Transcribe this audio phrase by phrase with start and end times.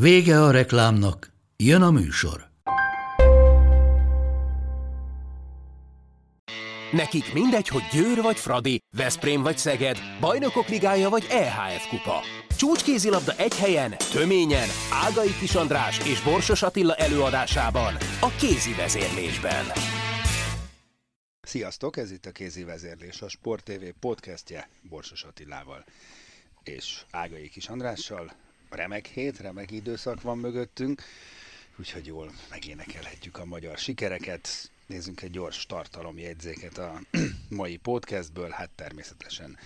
[0.00, 2.50] Vége a reklámnak, jön a műsor.
[6.92, 12.20] Nekik mindegy, hogy Győr vagy Fradi, Veszprém vagy Szeged, Bajnokok Ligája vagy EHF Kupa.
[12.56, 19.64] Csúcskézilabda egy helyen, töményen, Ágai Kis András és Borsos Attila előadásában, a kézi vezérlésben.
[21.40, 25.84] Sziasztok, ez itt a kézi vezérlés, a Sport TV podcastje Borsos Attilával
[26.62, 28.45] és Ágai Kis Andrással.
[28.76, 31.02] Remek hét, remek időszak van mögöttünk,
[31.78, 34.70] úgyhogy jól megénekelhetjük a magyar sikereket.
[34.86, 37.00] Nézzünk egy gyors tartalomjegyzéket a
[37.48, 39.58] mai podcastből, hát természetesen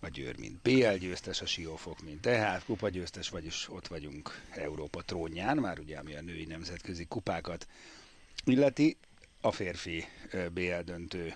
[0.00, 5.02] a Győr, mint BL győztes, a Siófok, mint EHF kupa győztes, vagyis ott vagyunk Európa
[5.02, 7.66] trónján, már ugye ami a női nemzetközi kupákat
[8.44, 8.96] illeti.
[9.40, 10.04] A férfi
[10.52, 11.34] BL döntő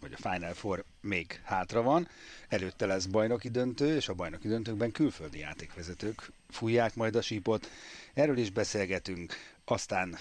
[0.00, 2.08] vagy a Final Four még hátra van,
[2.48, 7.70] előtte lesz bajnoki döntő, és a bajnoki döntőkben külföldi játékvezetők fújják majd a sípot.
[8.14, 10.16] Erről is beszélgetünk, aztán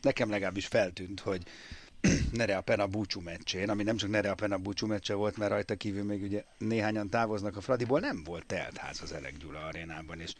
[0.00, 1.42] nekem legalábbis feltűnt, hogy
[2.32, 5.50] Nere a Pena búcsú meccsén, ami nem csak Nere a Pena búcsú meccse volt, mert
[5.50, 10.20] rajta kívül még ugye néhányan távoznak a Fradiból, nem volt teltház az Elek Gyula arénában,
[10.20, 10.34] és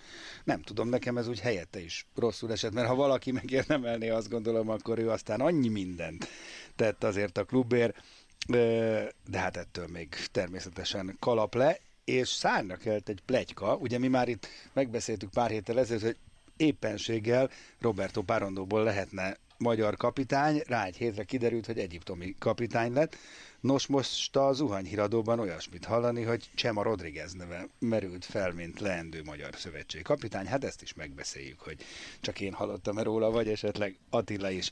[0.45, 4.69] nem tudom, nekem ez úgy helyette is rosszul esett, mert ha valaki megérdemelné, azt gondolom,
[4.69, 6.29] akkor ő aztán annyi mindent
[6.77, 8.03] tett azért a klubért,
[8.47, 14.29] de hát ettől még természetesen kalap le, és szárnyra kelt egy plegyka, ugye mi már
[14.29, 16.17] itt megbeszéltük pár héttel ezelőtt, hogy
[16.57, 23.17] éppenséggel Roberto Parondóból lehetne magyar kapitány, rá egy hétre kiderült, hogy egyiptomi kapitány lett.
[23.61, 29.55] Nos, most a zuhanyhíradóban olyasmit hallani, hogy Csema Rodriguez neve merült fel, mint leendő magyar
[29.57, 30.47] szövetség kapitány.
[30.47, 31.77] Hát ezt is megbeszéljük, hogy
[32.21, 34.71] csak én hallottam -e róla, vagy esetleg Attila is.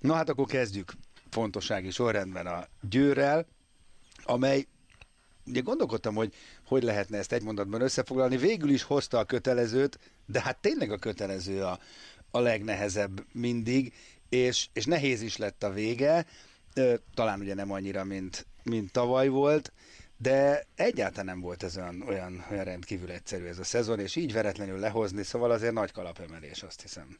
[0.00, 0.92] Na hát akkor kezdjük
[1.30, 3.46] fontossági sorrendben a Győrrel,
[4.22, 4.66] amely
[5.46, 6.34] ugye gondolkodtam, hogy
[6.66, 10.98] hogy lehetne ezt egy mondatban összefoglalni, végül is hozta a kötelezőt, de hát tényleg a
[10.98, 11.78] kötelező a,
[12.30, 13.92] a legnehezebb mindig,
[14.28, 16.26] és, és nehéz is lett a vége,
[17.14, 19.72] talán ugye nem annyira, mint, mint tavaly volt,
[20.16, 24.32] de egyáltalán nem volt ez olyan, olyan, olyan rendkívül egyszerű ez a szezon, és így
[24.32, 27.18] veretlenül lehozni, szóval azért nagy kalapemelés, azt hiszem.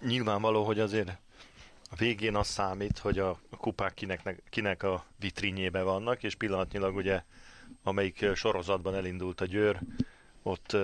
[0.00, 1.18] Nyilvánvaló, hogy azért
[1.90, 7.22] a végén az számít, hogy a kupák kinek, kinek a vitrínjébe vannak, és pillanatnyilag ugye
[7.82, 9.78] amelyik sorozatban elindult a Győr,
[10.42, 10.76] ott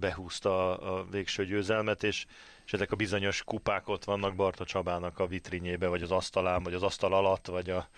[0.00, 2.26] behúzta a végső győzelmet, és,
[2.66, 6.74] és ezek a bizonyos kupák ott vannak Barta Csabának a vitrínjébe, vagy az asztalán, vagy
[6.74, 7.88] az asztal alatt, vagy a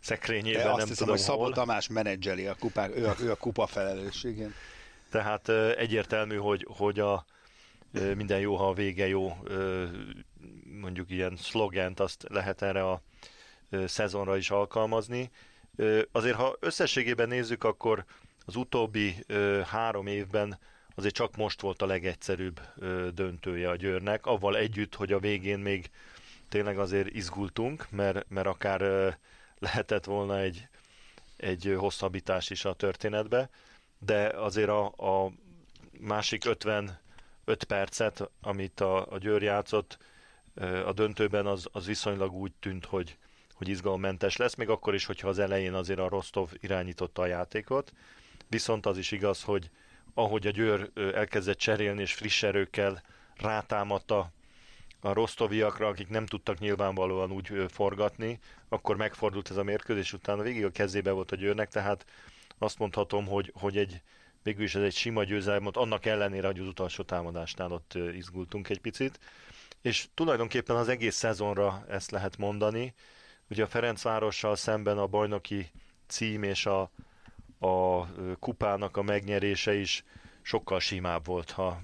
[0.00, 1.52] szekrényében, De azt nem hiszem, tudom hogy Szabó hol.
[1.52, 4.54] Tamás menedzseli a kupák, ő a, ő a kupa felelősségén.
[5.10, 7.24] Tehát egyértelmű, hogy, hogy a,
[8.16, 9.36] minden jó, ha a vége jó,
[10.80, 13.02] mondjuk ilyen szlogent azt lehet erre a
[13.86, 15.30] szezonra is alkalmazni.
[16.12, 18.04] Azért, ha összességében nézzük, akkor
[18.44, 19.14] az utóbbi
[19.64, 20.58] három évben
[20.94, 22.60] azért csak most volt a legegyszerűbb
[23.14, 25.90] döntője a Győrnek, avval együtt, hogy a végén még
[26.48, 28.80] tényleg azért izgultunk, mert, mert akár
[29.58, 30.68] lehetett volna egy,
[31.36, 33.50] egy hosszabbítás is a történetbe,
[33.98, 35.32] de azért a, a
[36.00, 36.44] másik
[37.46, 39.98] 55 percet, amit a, a Győr játszott
[40.84, 43.16] a döntőben, az, az viszonylag úgy tűnt, hogy,
[43.54, 47.92] hogy izgalommentes lesz, még akkor is, hogyha az elején azért a Rostov irányította a játékot.
[48.48, 49.70] Viszont az is igaz, hogy
[50.14, 53.02] ahogy a Győr elkezdett cserélni és friss erőkkel
[53.36, 54.32] rátámadta
[55.00, 60.64] a rostoviakra, akik nem tudtak nyilvánvalóan úgy forgatni, akkor megfordult ez a mérkőzés, utána végig
[60.64, 62.06] a kezébe volt a Győrnek, tehát
[62.58, 64.02] azt mondhatom, hogy, hogy egy
[64.46, 68.80] végül is ez egy sima győzelem, annak ellenére, hogy az utolsó támadásnál ott izgultunk egy
[68.80, 69.18] picit.
[69.82, 72.94] És tulajdonképpen az egész szezonra ezt lehet mondani,
[73.50, 75.70] Ugye a Ferencvárossal szemben a bajnoki
[76.06, 76.90] cím és a,
[77.58, 78.06] a
[78.38, 80.04] kupának a megnyerése is
[80.42, 81.80] sokkal simább volt, ha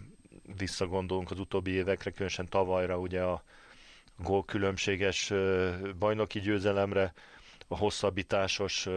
[0.57, 3.43] visszagondolunk az utóbbi évekre, különösen tavalyra ugye a
[4.17, 5.33] gól különbséges
[5.99, 7.13] bajnoki győzelemre,
[7.69, 8.89] a hosszabbításos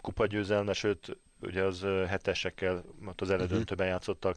[0.00, 2.84] kupagyőzelme, sőt, ugye az hetesekkel,
[3.16, 4.36] az eledöntőben játszottak,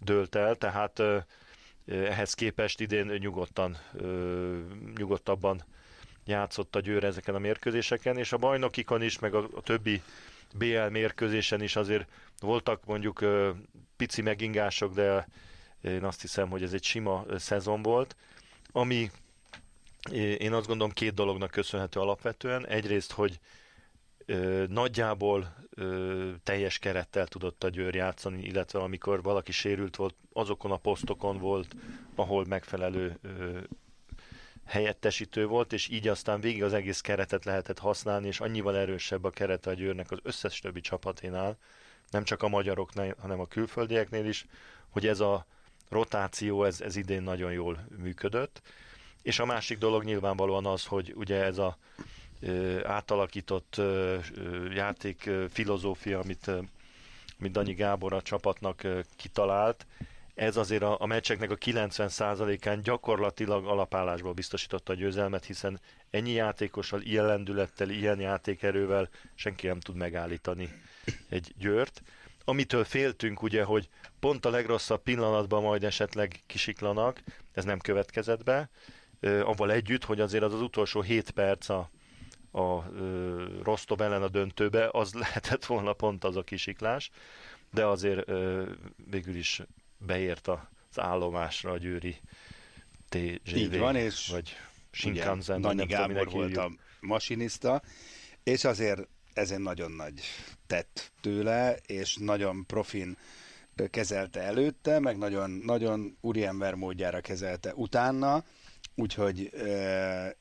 [0.00, 1.02] dőlt el, tehát
[1.86, 3.76] ehhez képest idén nyugodtan,
[4.96, 5.64] nyugodtabban
[6.24, 10.02] játszott a Győr ezeken a mérkőzéseken, és a bajnokikon is, meg a, a többi
[10.54, 12.08] BL mérkőzésen is azért
[12.40, 13.24] voltak mondjuk
[13.96, 15.28] pici megingások, de
[15.80, 18.16] én azt hiszem, hogy ez egy sima szezon volt,
[18.72, 19.10] ami
[20.38, 22.66] én azt gondolom két dolognak köszönhető alapvetően.
[22.66, 23.40] Egyrészt, hogy
[24.26, 25.54] ö, nagyjából
[26.42, 31.74] teljes kerettel tudott a Győr játszani, illetve amikor valaki sérült volt, azokon a posztokon volt,
[32.14, 33.18] ahol megfelelő
[34.64, 39.30] helyettesítő volt, és így aztán végig az egész keretet lehetett használni, és annyival erősebb a
[39.30, 41.58] kerete a Győrnek az összes többi csapaténál,
[42.10, 44.46] nem csak a magyaroknál, hanem a külföldieknél is,
[44.88, 45.46] hogy ez a
[45.88, 48.62] rotáció, ez, ez idén nagyon jól működött.
[49.22, 51.78] És a másik dolog nyilvánvalóan az, hogy ugye ez a
[52.84, 54.16] átalakított ö,
[54.74, 56.50] játék filozófia, amit,
[57.38, 59.86] amit Danyi Gábor a csapatnak ö, kitalált,
[60.36, 65.80] ez azért a, a meccseknek a 90%-án gyakorlatilag alapállásból biztosította a győzelmet, hiszen
[66.10, 70.68] ennyi játékossal, ilyen lendülettel, ilyen játékerővel senki nem tud megállítani
[71.28, 72.02] egy győrt.
[72.44, 73.88] Amitől féltünk ugye, hogy
[74.20, 77.22] pont a legrosszabb pillanatban majd esetleg kisiklanak,
[77.52, 78.68] ez nem következett be,
[79.20, 81.90] avval együtt, hogy azért az az utolsó 7 perc a,
[82.56, 82.90] a
[83.62, 87.10] Rostov ellen a döntőbe, az lehetett volna pont az a kisiklás,
[87.70, 88.30] de azért
[89.10, 89.62] végül is
[89.98, 92.16] beért az állomásra a győri
[93.08, 93.56] TGV.
[93.56, 94.56] Így van, és vagy
[94.90, 96.70] Shinkansen, Danyi Gábor volt a
[97.00, 97.82] masinista,
[98.42, 100.20] és azért ez egy nagyon nagy
[100.66, 103.16] tett tőle, és nagyon profin
[103.90, 108.44] kezelte előtte, meg nagyon, nagyon úriember módjára kezelte utána,
[108.96, 109.50] úgyhogy,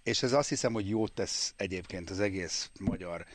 [0.04, 3.26] és ez azt hiszem, hogy jót tesz egyébként az egész magyar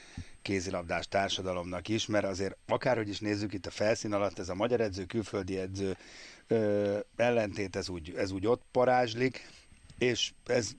[0.43, 4.81] kézilabdás társadalomnak is, mert azért akárhogy is nézzük itt a felszín alatt, ez a magyar
[4.81, 5.97] edző, külföldi edző
[7.17, 9.49] ellentét, ez úgy, ez úgy ott parázslik,
[9.99, 10.75] és ez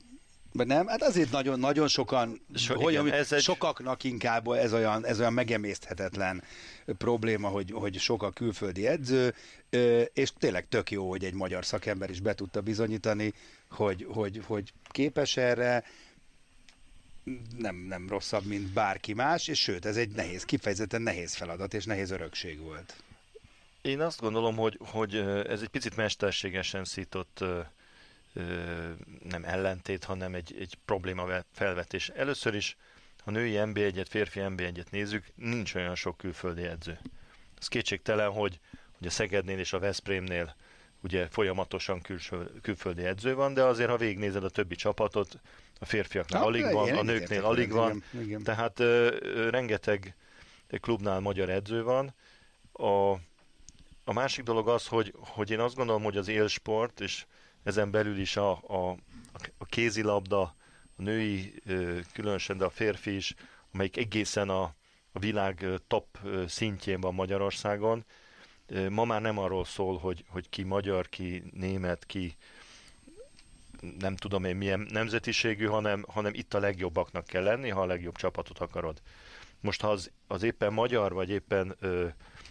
[0.54, 3.42] de nem, hát azért nagyon, nagyon sokan, so, hogy igen, ez egy...
[3.42, 6.44] sokaknak inkább ez olyan, ez olyan megemészthetetlen
[6.86, 9.34] probléma, hogy, hogy sok a külföldi edző,
[10.14, 13.34] és tényleg tök jó, hogy egy magyar szakember is be tudta bizonyítani,
[13.72, 15.84] hogy, hogy, hogy képes erre,
[17.58, 21.86] nem, nem rosszabb, mint bárki más, és sőt, ez egy nehéz, kifejezetten nehéz feladat, és
[21.86, 23.04] nehéz örökség volt.
[23.82, 25.16] Én azt gondolom, hogy, hogy
[25.48, 27.44] ez egy picit mesterségesen szított
[29.24, 32.10] nem ellentét, hanem egy, egy probléma felvetés.
[32.10, 32.78] Először is,
[33.24, 37.00] ha női NB1-et, férfi NB1-et nézzük, nincs olyan sok külföldi edző.
[37.60, 38.60] Ez kétségtelen, hogy,
[38.98, 40.56] hogy a Szegednél és a Veszprémnél
[41.04, 45.40] ugye folyamatosan külső, külföldi edző van, de azért, ha végignézed a többi csapatot,
[45.80, 48.44] a férfiaknál alig van, a nőknél alig van, igen, igen.
[48.44, 50.16] tehát ö, ö, rengeteg
[50.80, 52.14] klubnál magyar edző van.
[52.72, 53.12] A,
[54.04, 57.26] a másik dolog az, hogy, hogy én azt gondolom, hogy az élsport, és
[57.64, 58.98] ezen belül is a, a,
[59.58, 60.42] a kézilabda,
[60.98, 61.54] a női
[62.14, 63.34] különösen, de a férfi is,
[63.74, 64.62] amelyik egészen a,
[65.12, 68.06] a világ top szintjén van Magyarországon,
[68.90, 72.36] ma már nem arról szól, hogy, hogy ki magyar, ki német, ki
[74.00, 78.16] nem tudom én milyen nemzetiségű, hanem, hanem itt a legjobbaknak kell lenni, ha a legjobb
[78.16, 79.02] csapatot akarod.
[79.60, 82.08] Most ha az, az éppen magyar, vagy éppen ö,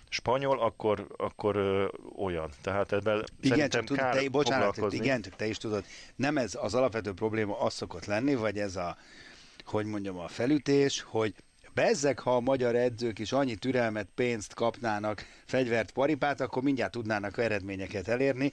[0.08, 2.50] spanyol, akkor, akkor ö, olyan.
[2.60, 5.84] Tehát ebben igen, csak tudod, te, bocsánat, igen, csak te is tudod,
[6.16, 8.96] nem ez az alapvető probléma az szokott lenni, vagy ez a,
[9.64, 11.34] hogy mondjam, a felütés, hogy
[11.74, 17.38] Bezzek, ha a magyar edzők is annyi türelmet, pénzt kapnának, fegyvert, paripát, akkor mindjárt tudnának
[17.38, 18.52] eredményeket elérni.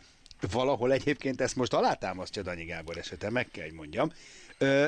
[0.51, 4.11] Valahol egyébként ezt most alátámasztja Danyi Gábor esete, meg kell, hogy mondjam.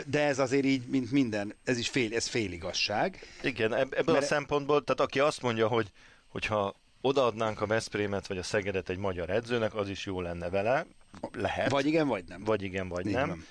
[0.06, 3.20] De ez azért így, mint minden, ez is fél, ez féligasság.
[3.44, 4.24] Igen, ebből mert...
[4.24, 5.92] a szempontból, tehát aki azt mondja, hogy
[6.27, 10.86] hogyha odaadnánk a Veszprémet vagy a Szegedet egy magyar edzőnek, az is jó lenne vele.
[11.32, 11.70] Lehet.
[11.70, 12.44] Vagy igen, vagy nem.
[12.44, 13.27] Vagy igen, vagy igen.
[13.27, 13.46] nem.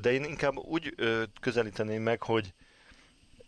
[0.00, 0.94] De én inkább úgy
[1.40, 2.52] közelíteném meg, hogy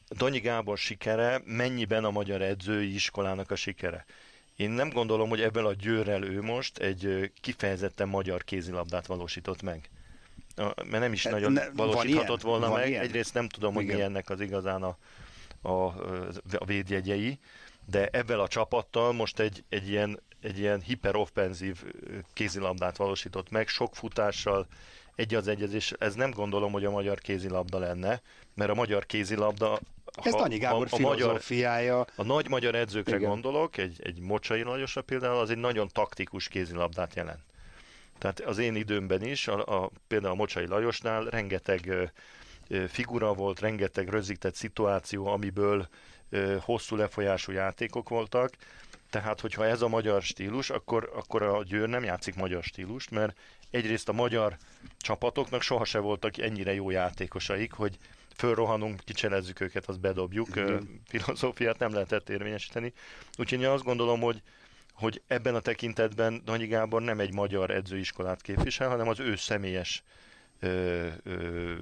[0.08, 4.04] Danyi Gábor sikere mennyiben a magyar edzői iskolának a sikere.
[4.56, 9.90] Én nem gondolom, hogy ebből a győrrel ő most egy kifejezetten magyar kézilabdát valósított meg.
[10.56, 12.88] Mert nem is nagyon ne, valósíthatott van volna van meg.
[12.88, 13.02] Ilyen?
[13.02, 14.96] Egyrészt nem tudom, hogy mi ennek az igazán a,
[15.62, 15.84] a,
[16.58, 17.38] a védjegyei,
[17.84, 21.84] de ebben a csapattal most egy, egy ilyen, egy ilyen hiperoffenzív
[22.32, 24.66] kézilabdát valósított meg, sok futással,
[25.16, 28.20] egy az egyezés, ez nem gondolom, hogy a magyar kézilabda lenne,
[28.54, 29.78] mert a magyar kézilabda
[30.22, 31.96] ez ha, Danyi Gábor a, a filozófiája.
[31.96, 33.28] Magyar, a nagy magyar edzőkre Igen.
[33.28, 37.40] gondolok, egy, egy Mocsai Lajosra például, az egy nagyon taktikus kézilabdát jelent.
[38.18, 42.04] Tehát az én időmben is, a, a, például a Mocsai Lajosnál rengeteg ö,
[42.68, 45.88] ö, figura volt, rengeteg rögzített szituáció, amiből
[46.30, 48.50] ö, hosszú lefolyású játékok voltak,
[49.10, 53.38] tehát, hogyha ez a magyar stílus, akkor, akkor a Győr nem játszik magyar stílust, mert
[53.70, 54.56] egyrészt a magyar
[54.98, 57.96] csapatoknak sohasem voltak ennyire jó játékosaik, hogy
[58.36, 60.76] fölrohanunk, kicselezzük őket, azt bedobjuk, mm-hmm.
[61.08, 62.92] filozófiát nem lehetett érvényesíteni.
[63.38, 64.42] Úgyhogy én azt gondolom, hogy
[64.96, 70.02] hogy ebben a tekintetben Danyi Gábor nem egy magyar edzőiskolát képvisel, hanem az ő személyes
[70.60, 71.74] ö, ö,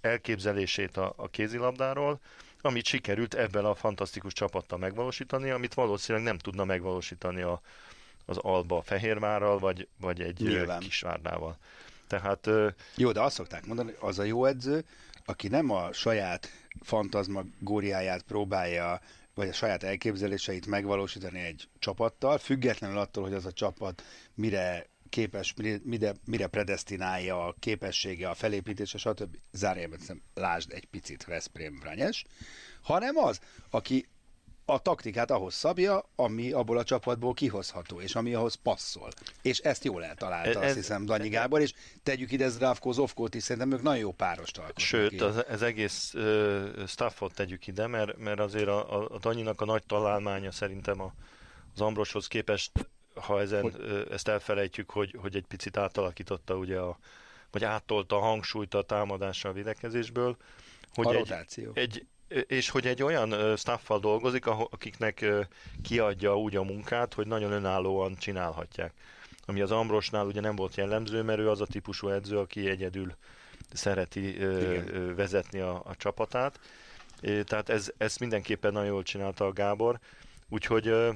[0.00, 2.20] elképzelését a, a kézilabdáról,
[2.60, 7.60] amit sikerült ebben a fantasztikus csapattal megvalósítani, amit valószínűleg nem tudna megvalósítani a,
[8.30, 10.80] az Alba Fehérvárral, vagy, vagy egy Nyilván.
[10.80, 11.58] Kisvárnával.
[12.06, 12.50] Tehát,
[12.96, 14.84] jó, de azt szokták mondani, hogy az a jó edző,
[15.24, 16.48] aki nem a saját
[16.80, 19.00] fantazmagóriáját próbálja
[19.34, 24.02] vagy a saját elképzeléseit megvalósítani egy csapattal, függetlenül attól, hogy az a csapat
[24.34, 29.36] mire képes, mire, mire predestinálja a képessége, a felépítése, stb.
[29.52, 29.98] Zárjában
[30.34, 32.24] lásd egy picit Veszprém Vranyes,
[32.82, 34.08] hanem az, aki
[34.70, 39.08] a taktikát ahhoz szabja, ami abból a csapatból kihozható, és ami ahhoz passzol.
[39.42, 41.72] És ezt jól eltalálta, ez, azt hiszem, Danyi Gábor, és
[42.02, 44.86] tegyük ide Zdravko Zovkót is, szerintem ők nagyon jó párost alkotnak.
[44.86, 49.60] Sőt, az, ez egész uh, staffot tegyük ide, mert, mert azért a, a, a Danyinak
[49.60, 51.14] a nagy találmánya szerintem a,
[51.74, 52.70] az Ambroshoz képest,
[53.14, 54.06] ha ezen, hogy?
[54.10, 56.98] Ezt elfelejtjük, hogy, hogy egy picit átalakította ugye a,
[57.50, 60.36] vagy áttolta a hangsúlyt a támadásra a védekezésből,
[60.94, 61.70] hogy a egy, rotáció.
[61.74, 62.06] egy,
[62.46, 65.24] és hogy egy olyan staffal dolgozik, akiknek
[65.82, 68.92] kiadja úgy a munkát, hogy nagyon önállóan csinálhatják.
[69.46, 73.14] Ami az Ambrosnál ugye nem volt jellemző, mert ő az a típusú edző, aki egyedül
[73.72, 75.14] szereti Igen.
[75.14, 76.60] vezetni a, a csapatát.
[77.20, 79.98] Tehát ez, ezt mindenképpen nagyon jól csinálta a Gábor.
[80.48, 81.10] Úgyhogy ö,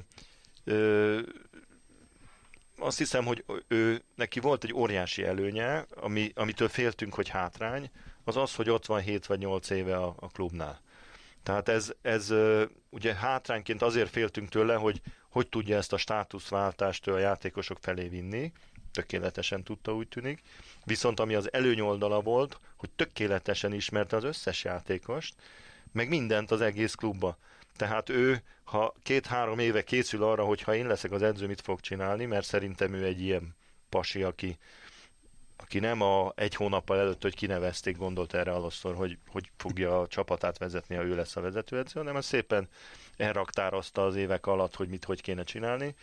[0.63, 1.19] ö,
[2.77, 7.89] azt hiszem, hogy ő, neki volt egy óriási előnye, ami, amitől féltünk, hogy hátrány,
[8.23, 10.81] az az, hogy ott van 7 vagy 8 éve a, a klubnál.
[11.45, 12.33] Tehát ez, ez
[12.89, 15.01] ugye hátrányként azért féltünk tőle, hogy
[15.35, 18.51] hogy tudja ezt a státuszváltást a játékosok felé vinni,
[18.91, 20.41] tökéletesen tudta, úgy tűnik.
[20.83, 25.35] Viszont ami az előnyoldala volt, hogy tökéletesen ismerte az összes játékost,
[25.91, 27.37] meg mindent az egész klubba.
[27.75, 31.79] Tehát ő, ha két-három éve készül arra, hogy ha én leszek az edző, mit fog
[31.79, 33.55] csinálni, mert szerintem ő egy ilyen
[33.89, 34.57] pasi, aki
[35.57, 40.07] aki nem a egy hónappal előtt, hogy kinevezték, gondolt erre alasztor, hogy, hogy fogja a
[40.07, 42.69] csapatát vezetni, ha ő lesz a vezetőedző, hanem az szépen
[43.17, 45.95] elraktározta az évek alatt, hogy mit hogy kéne csinálni,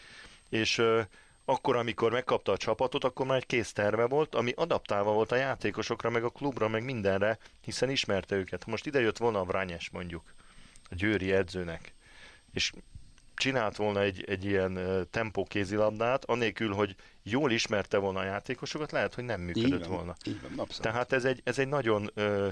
[0.48, 1.00] és ö,
[1.44, 5.36] akkor, amikor megkapta a csapatot, akkor már egy kész terve volt, ami adaptálva volt a
[5.36, 8.62] játékosokra, meg a klubra, meg mindenre, hiszen ismerte őket.
[8.62, 10.34] Ha most ide jött volna a Vrányes mondjuk,
[10.90, 11.94] a győri edzőnek,
[12.52, 12.72] és
[13.42, 19.14] csinált volna egy, egy ilyen tempó kézilabdát, anélkül, hogy jól ismerte volna a játékosokat, lehet,
[19.14, 20.16] hogy nem működött így van, volna.
[20.26, 20.80] Így van, abszolút.
[20.80, 22.48] Tehát ez egy, ez egy nagyon ö,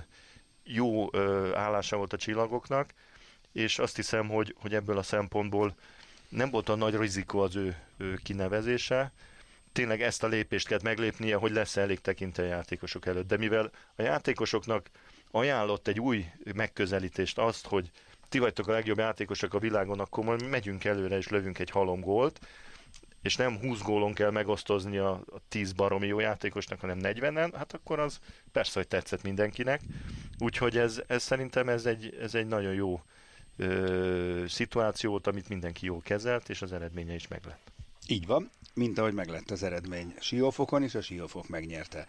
[0.64, 2.90] jó ö, állása volt a csillagoknak,
[3.52, 5.74] és azt hiszem, hogy, hogy ebből a szempontból
[6.28, 9.12] nem volt a nagy rizikó az ő, ő kinevezése,
[9.72, 13.28] tényleg ezt a lépést kellett meglépnie, hogy lesz elég tekintő játékosok előtt.
[13.28, 14.90] De mivel a játékosoknak
[15.30, 17.90] ajánlott egy új megközelítést azt, hogy
[18.30, 22.00] ti vagytok a legjobb játékosok a világon, akkor majd megyünk előre és lövünk egy halom
[22.00, 22.40] gólt,
[23.22, 27.72] és nem 20 gólon kell megosztozni a, a 10 baromi jó játékosnak, hanem 40-en, hát
[27.72, 28.20] akkor az
[28.52, 29.80] persze, hogy tetszett mindenkinek.
[30.38, 33.02] Úgyhogy ez, ez szerintem ez egy, ez egy nagyon jó
[33.56, 37.72] ö, szituációt, amit mindenki jól kezelt, és az eredménye is meglett.
[38.06, 42.06] Így van, mint ahogy meglett az eredmény Siófokon, és a Siófok megnyerte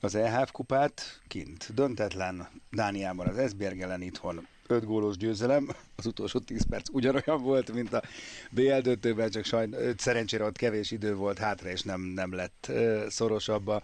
[0.00, 1.74] az EHF kupát kint.
[1.74, 7.72] Döntetlen Dániában az Esbjerg ellen itthon 5 gólos győzelem, az utolsó 10 perc ugyanolyan volt,
[7.72, 8.02] mint a
[8.50, 12.72] BL döntőben, csak sajn, szerencsére ott kevés idő volt hátra, és nem, nem lett
[13.08, 13.82] szorosabb a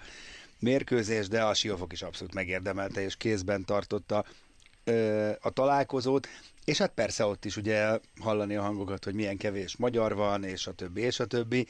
[0.59, 4.25] mérkőzés, de a Siófok is abszolút megérdemelte, és kézben tartotta
[5.41, 6.29] a találkozót.
[6.64, 10.66] És hát persze ott is ugye hallani a hangokat, hogy milyen kevés magyar van, és
[10.66, 11.66] a többi, és a többi.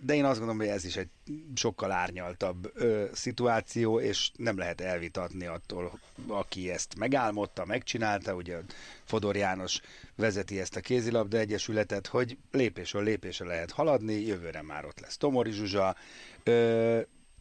[0.00, 1.08] De én azt gondolom, hogy ez is egy
[1.54, 2.72] sokkal árnyaltabb
[3.12, 8.58] szituáció, és nem lehet elvitatni attól, aki ezt megálmodta, megcsinálta, ugye
[9.04, 9.80] Fodor János
[10.16, 15.50] vezeti ezt a kézilabda egyesületet, hogy lépésről lépésre lehet haladni, jövőre már ott lesz Tomori
[15.50, 15.96] Zsuzsa,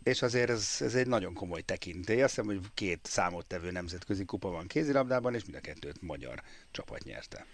[0.03, 2.21] és azért ez, ez egy nagyon komoly tekintély.
[2.21, 6.41] Azt hiszem, hogy két számottevő nemzetközi kupa van kézilabdában, és mind a kettőt magyar
[6.71, 7.45] csapat nyerte.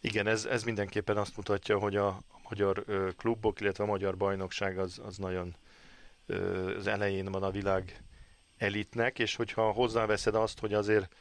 [0.00, 2.84] Igen, ez, ez mindenképpen azt mutatja, hogy a magyar
[3.16, 5.56] klubok, illetve a magyar bajnokság az, az nagyon
[6.76, 8.02] az elején van a világ
[8.56, 11.14] elitnek, és hogyha hozzáveszed azt, hogy azért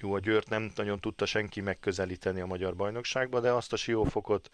[0.00, 4.48] jó, a Győrt nem nagyon tudta senki megközelíteni a magyar bajnokságba, de azt a siófokot,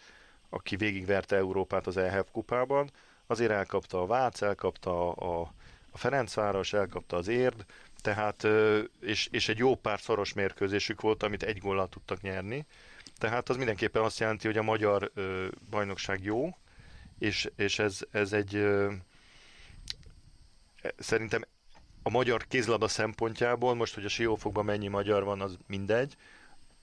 [0.49, 2.91] aki végigverte Európát az EHF kupában,
[3.33, 5.41] azért elkapta a Vác, elkapta a,
[5.91, 7.65] a Ferencváros, elkapta az Érd,
[8.01, 8.47] tehát,
[9.01, 12.65] és, és egy jó pár szoros mérkőzésük volt, amit egy góllal tudtak nyerni.
[13.17, 15.11] Tehát az mindenképpen azt jelenti, hogy a magyar
[15.69, 16.57] bajnokság jó,
[17.19, 18.91] és, és ez, ez egy ö,
[20.97, 21.41] szerintem
[22.03, 26.15] a magyar kézlabda szempontjából, most, hogy a Siófokban mennyi magyar van, az mindegy.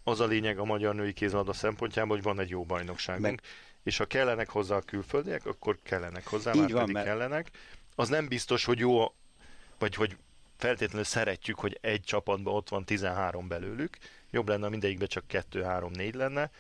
[0.05, 3.25] Az a lényeg a magyar női kézlabda szempontjából, hogy van egy jó bajnokságunk.
[3.25, 3.41] Meg...
[3.83, 7.07] És ha kellenek hozzá a külföldiek, akkor kellenek hozzá, Így már van, pedig mert...
[7.07, 7.51] kellenek.
[7.95, 9.15] Az nem biztos, hogy jó,
[9.79, 10.17] vagy hogy
[10.57, 13.99] feltétlenül szeretjük, hogy egy csapatban ott van 13 belőlük.
[14.31, 16.51] Jobb lenne, mindegyikben csak 2, 3, 4 lenne.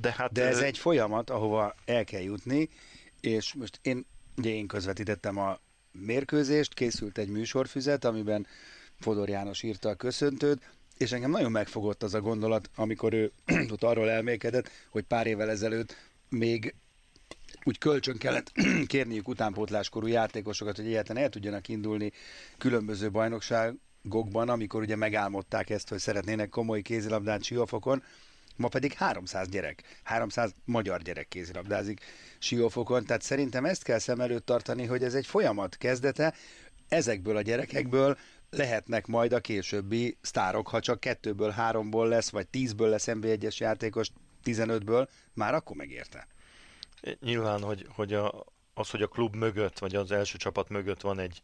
[0.00, 2.68] De, hát, de ez egy folyamat, ahova el kell jutni,
[3.20, 4.06] és most én,
[4.36, 5.58] ugye én közvetítettem a
[5.92, 8.46] mérkőzést, készült egy műsorfüzet, amiben
[9.00, 13.32] Fodor János írta a köszöntőt, és engem nagyon megfogott az a gondolat, amikor ő
[13.72, 15.96] ott arról elmékedett, hogy pár évvel ezelőtt
[16.30, 16.74] még
[17.64, 18.52] úgy kölcsön kellett
[18.86, 22.12] kérniük utánpótláskorú játékosokat, hogy egyáltalán el tudjanak indulni
[22.58, 28.02] különböző bajnokságokban, amikor ugye megálmodták ezt, hogy szeretnének komoly kézilabdát Siófokon,
[28.56, 32.00] ma pedig 300 gyerek, 300 magyar gyerek kézilabdázik
[32.38, 36.34] Siófokon, tehát szerintem ezt kell szem előtt tartani, hogy ez egy folyamat kezdete,
[36.88, 38.18] ezekből a gyerekekből
[38.50, 44.10] lehetnek majd a későbbi sztárok, ha csak kettőből, háromból lesz, vagy tízből lesz NB1-es játékos,
[44.44, 46.26] 15-ből, már akkor megérte.
[47.20, 48.44] Nyilván, hogy, hogy a,
[48.74, 51.42] az, hogy a klub mögött, vagy az első csapat mögött van egy,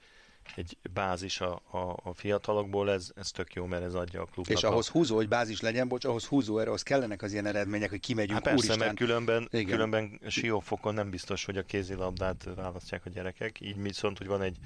[0.54, 4.56] egy bázis a, a, a fiatalokból, ez, ez tök jó, mert ez adja a klubnak.
[4.56, 7.90] És ahhoz húzó, hogy bázis legyen, bocs, ahhoz húzó erre, ahhoz kellenek az ilyen eredmények,
[7.90, 8.78] hogy kimegyünk, hát persze, úristen.
[8.78, 9.66] mert különben, Igen.
[9.66, 14.56] különben siófokon nem biztos, hogy a kézilabdát választják a gyerekek, így viszont, hogy van egy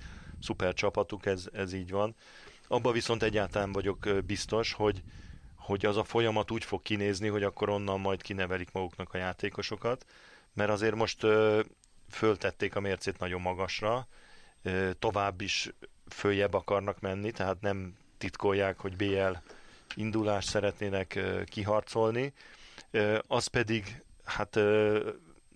[0.41, 2.15] szuper csapatuk, ez, ez így van.
[2.69, 5.03] Abba viszont egyáltalán vagyok biztos, hogy,
[5.61, 10.05] hogy az a folyamat úgy fog kinézni, hogy akkor onnan majd kinevelik maguknak a játékosokat,
[10.53, 11.61] mert azért most ö,
[12.11, 14.07] föltették a mércét nagyon magasra,
[14.63, 15.71] ö, tovább is
[16.09, 19.33] följebb akarnak menni, tehát nem titkolják, hogy BL
[19.95, 22.33] indulást szeretnének ö, kiharcolni,
[22.91, 25.11] ö, az pedig hát ö,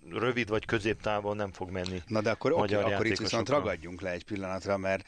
[0.09, 2.01] rövid vagy középtávon nem fog menni.
[2.07, 5.07] Na de akkor, oké, okay, akkor itt viszont ragadjunk le egy pillanatra, mert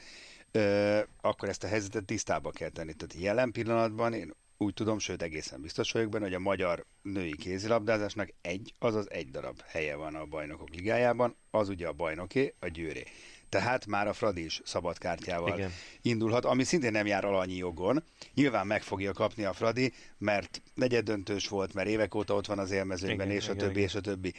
[0.51, 2.93] ö, akkor ezt a helyzetet tisztába kell tenni.
[2.93, 7.35] Tehát jelen pillanatban én úgy tudom, sőt egészen biztos vagyok benne, hogy a magyar női
[7.35, 12.67] kézilabdázásnak egy, azaz egy darab helye van a bajnokok ligájában, az ugye a bajnoké, a
[12.67, 13.03] győré.
[13.49, 15.71] Tehát már a Fradi is szabadkártyával Igen.
[16.01, 18.03] indulhat, ami szintén nem jár alanyi jogon.
[18.33, 22.71] Nyilván meg fogja kapni a Fradi, mert negyeddöntős volt, mert évek óta ott van az
[22.71, 23.83] élmezőnyben, és a többi, igen.
[23.83, 24.33] és a többi.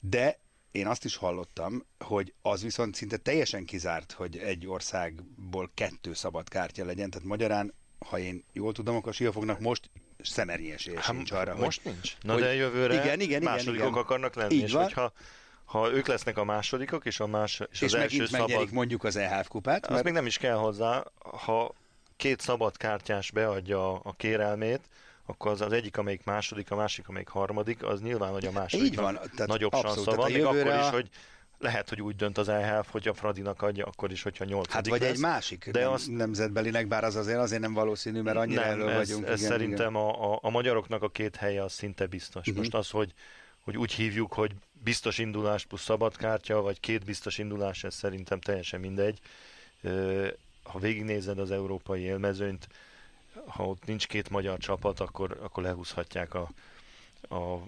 [0.00, 0.38] De
[0.70, 6.48] én azt is hallottam, hogy az viszont szinte teljesen kizárt, hogy egy országból kettő szabad
[6.48, 7.74] kártya legyen, tehát magyarán
[8.04, 9.90] ha én jól tudom, akkor siófoknak most
[10.22, 12.16] szemernyi esélye hát, sincs arra, Most hogy, nincs.
[12.20, 14.02] Na hogy, de jövőre igen, igen, másodikok igen, igen.
[14.02, 14.82] akarnak lenni, Így és van.
[14.82, 15.12] hogyha
[15.64, 18.72] ha ők lesznek a másodikok, és, a más, és, és az első szabad...
[18.72, 19.86] mondjuk az EHF kupát.
[19.86, 21.74] Az még nem is kell hozzá, ha
[22.16, 24.80] két szabad kártyás beadja a kérelmét,
[25.26, 28.86] akkor az, az egyik, amelyik második, a másik, amelyik harmadik, az nyilván, hogy a második
[28.86, 31.08] Így van, tehát nagyobb abszolút, sansza van, még akkor is, hogy
[31.58, 34.88] lehet, hogy úgy dönt az EHF, hogy a Fradinak adja, akkor is, hogyha nyolcadik Hát
[34.88, 35.10] vagy lesz.
[35.10, 36.06] egy másik de nem, az...
[36.06, 39.28] nemzetbelinek, bár az azért, azért nem valószínű, mert annyira nem, elő ez, vagyunk.
[39.28, 40.02] Ez igen, szerintem igen.
[40.02, 42.40] A, a, a magyaroknak a két helye az szinte biztos.
[42.40, 42.56] Uh-huh.
[42.56, 43.12] Most az, hogy,
[43.60, 44.52] hogy úgy hívjuk, hogy
[44.84, 49.18] biztos indulás plusz szabadkártya, vagy két biztos indulás, ez szerintem teljesen mindegy.
[50.62, 52.68] Ha végignézed az európai élmezőnyt,
[53.46, 56.50] ha ott nincs két magyar csapat, akkor, akkor lehúzhatják a,
[57.28, 57.58] a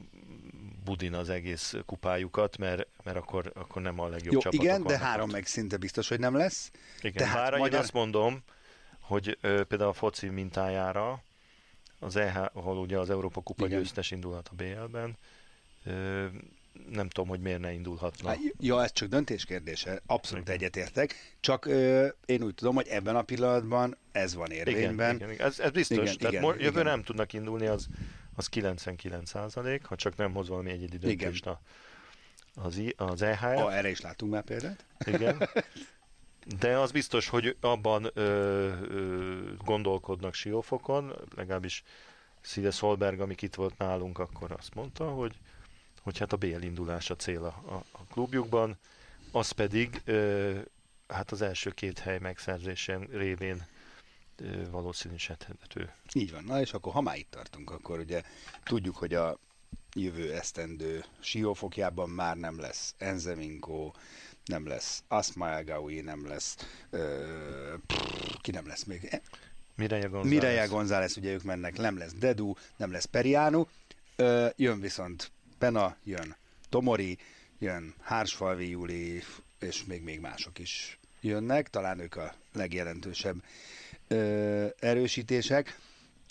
[0.87, 4.99] Budin az egész kupájukat, mert, mert akkor, akkor nem a legjobb Jó, csapatok igen, de
[4.99, 5.33] három ott.
[5.33, 6.71] meg szinte biztos, hogy nem lesz.
[7.01, 7.73] Igen, Tehát bár magyar...
[7.73, 8.43] én azt mondom,
[9.01, 11.23] hogy ö, például a foci mintájára,
[11.99, 13.79] az EH, ahol ugye az Európa Kupa igen.
[13.79, 15.17] győztes indulhat a BL-ben,
[15.85, 16.27] ö,
[16.91, 18.29] nem tudom, hogy miért ne indulhatna.
[18.29, 20.57] Hát, ja, ez csak döntés kérdése, abszolút igen.
[20.57, 25.15] egyetértek, csak ö, én úgy tudom, hogy ebben a pillanatban ez van érvényben.
[25.15, 25.47] Igen, igen, igen.
[25.47, 26.85] Ez, ez biztos, igen, tehát igen, jövő igen.
[26.85, 27.89] nem tudnak indulni, az,
[28.37, 31.61] az 99 százalék, ha csak nem hoz valami egyedi döntést a,
[32.55, 33.43] az, az EHF.
[33.43, 34.85] Ah, erre is látunk már példát.
[35.05, 35.43] Igen.
[36.59, 38.21] De az biztos, hogy abban ö,
[38.81, 41.83] ö, gondolkodnak Siófokon, legalábbis
[42.41, 45.35] Szile Szolberg, amik itt volt nálunk, akkor azt mondta, hogy,
[46.03, 48.77] hogy hát a BL indulás a cél a, a, a klubjukban,
[49.33, 50.59] az pedig ö,
[51.09, 53.67] hát az első két hely megszerzésen révén
[54.71, 55.93] valószínűsíthető.
[56.13, 56.45] Így van.
[56.45, 58.23] Na és akkor ha már itt tartunk, akkor ugye
[58.65, 59.39] tudjuk, hogy a
[59.95, 63.93] jövő esztendő siófokjában már nem lesz Enzeminko,
[64.45, 66.57] nem lesz Asma Gaui, nem lesz
[66.91, 69.21] ö, pff, ki nem lesz még?
[69.75, 70.31] Mireia González.
[70.31, 73.67] Mireia González, ugye ők mennek, nem lesz Dedu, nem lesz Periánu,
[74.17, 76.37] ö, jön viszont Pena, jön
[76.69, 77.19] Tomori,
[77.59, 79.23] jön Hársfalvi Júli,
[79.59, 83.43] és még, még mások is jönnek, talán ők a legjelentősebb
[84.09, 85.79] ö, erősítések,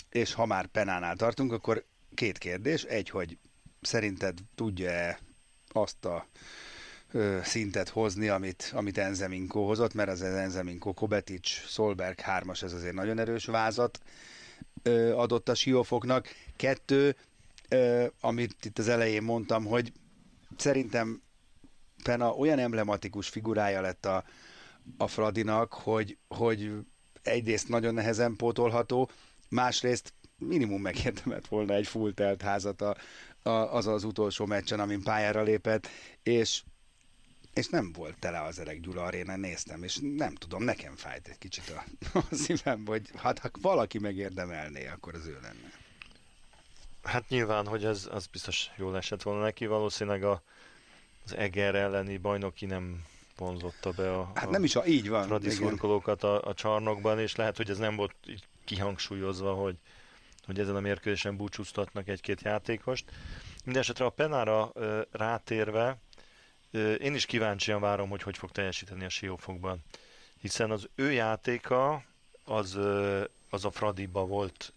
[0.09, 2.83] és ha már Penánál tartunk, akkor két kérdés.
[2.83, 3.37] Egy, hogy
[3.81, 5.19] szerinted tudja-e
[5.67, 6.27] azt a
[7.11, 12.93] ö, szintet hozni, amit, amit Enzeminko hozott, mert az Enzeminko, Kobetic, Solberg hármas, ez azért
[12.93, 13.99] nagyon erős vázat
[14.83, 16.27] ö, adott a siófoknak.
[16.55, 17.15] Kettő,
[17.69, 19.91] ö, amit itt az elején mondtam, hogy
[20.57, 21.21] szerintem
[22.03, 24.23] Pena olyan emblematikus figurája lett a,
[24.97, 26.71] a Fradinak, hogy, hogy
[27.27, 29.09] egyrészt nagyon nehezen pótolható,
[29.49, 32.95] másrészt minimum megérdemelt volna egy full telt házat a,
[33.41, 35.87] a, az az utolsó meccsen, amin pályára lépett,
[36.23, 36.61] és
[37.53, 41.37] és nem volt tele az Erek Gyula aréna, néztem, és nem tudom, nekem fájt egy
[41.37, 41.83] kicsit a,
[42.29, 45.71] a szívem, hogy hát ha valaki megérdemelné, akkor az ő lenne.
[47.03, 50.43] Hát nyilván, hogy ez az biztos jól esett volna neki, valószínűleg a,
[51.25, 53.03] az Eger elleni bajnoki nem
[53.37, 57.35] vonzotta be a, hát nem is a, így van, a szurkolókat a, a csarnokban, és
[57.35, 58.15] lehet, hogy ez nem volt
[58.65, 59.75] kihangsúlyozva, hogy,
[60.45, 63.11] hogy ezen a mérkőzésen búcsúztatnak egy-két játékost.
[63.63, 65.97] Mindenesetre a Penára ö, rátérve,
[66.71, 69.83] ö, én is kíváncsian várom, hogy hogy fog teljesíteni a Siófokban.
[70.41, 72.03] Hiszen az ő játéka
[72.43, 74.73] az, ö, az a Fradiba volt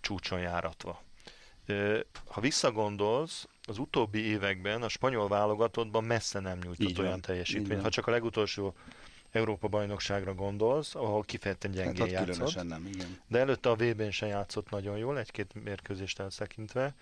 [0.00, 1.02] csúcson járatva.
[2.26, 7.82] Ha visszagondolsz, az utóbbi években a spanyol válogatottban messze nem nyújtott Így olyan teljesítményt.
[7.82, 8.74] Ha csak a legutolsó
[9.30, 12.62] Európa bajnokságra gondolsz, ahol kifejezetten gyengén hát játszott.
[12.68, 13.18] Nem, igen.
[13.28, 16.94] De előtte a VB-n sem játszott nagyon jól, egy-két mérkőzést elszekintve.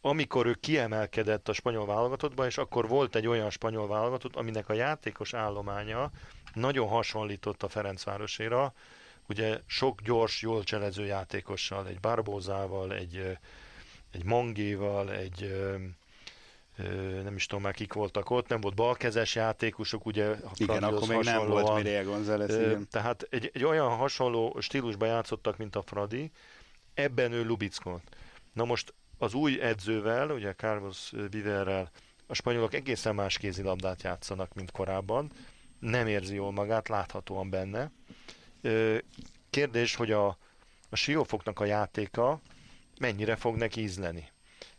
[0.00, 4.72] amikor ő kiemelkedett a spanyol válogatottba, és akkor volt egy olyan spanyol válogatott, aminek a
[4.72, 6.10] játékos állománya
[6.54, 8.72] nagyon hasonlított a Ferencvárosére,
[9.28, 13.38] ugye sok gyors, jól cselező játékossal, egy Barbózával, egy,
[14.16, 15.52] egy Mangéval, egy
[17.22, 21.08] nem is tudom már kik voltak ott, nem volt balkezes játékosok, ugye a Igen, akkor
[21.08, 22.88] még nem volt Mireia González, igen.
[22.90, 26.30] Tehát egy, egy olyan hasonló stílusban játszottak, mint a Fradi,
[26.94, 28.16] ebben ő Lubickolt.
[28.52, 31.90] Na most az új edzővel, ugye Carlos Viverrel,
[32.26, 35.30] a spanyolok egészen más kézilabdát játszanak, mint korábban,
[35.78, 37.90] nem érzi jól magát, láthatóan benne.
[39.50, 40.26] Kérdés, hogy a,
[40.88, 42.40] a Siófoknak a játéka
[43.00, 44.28] mennyire fog neki ízleni.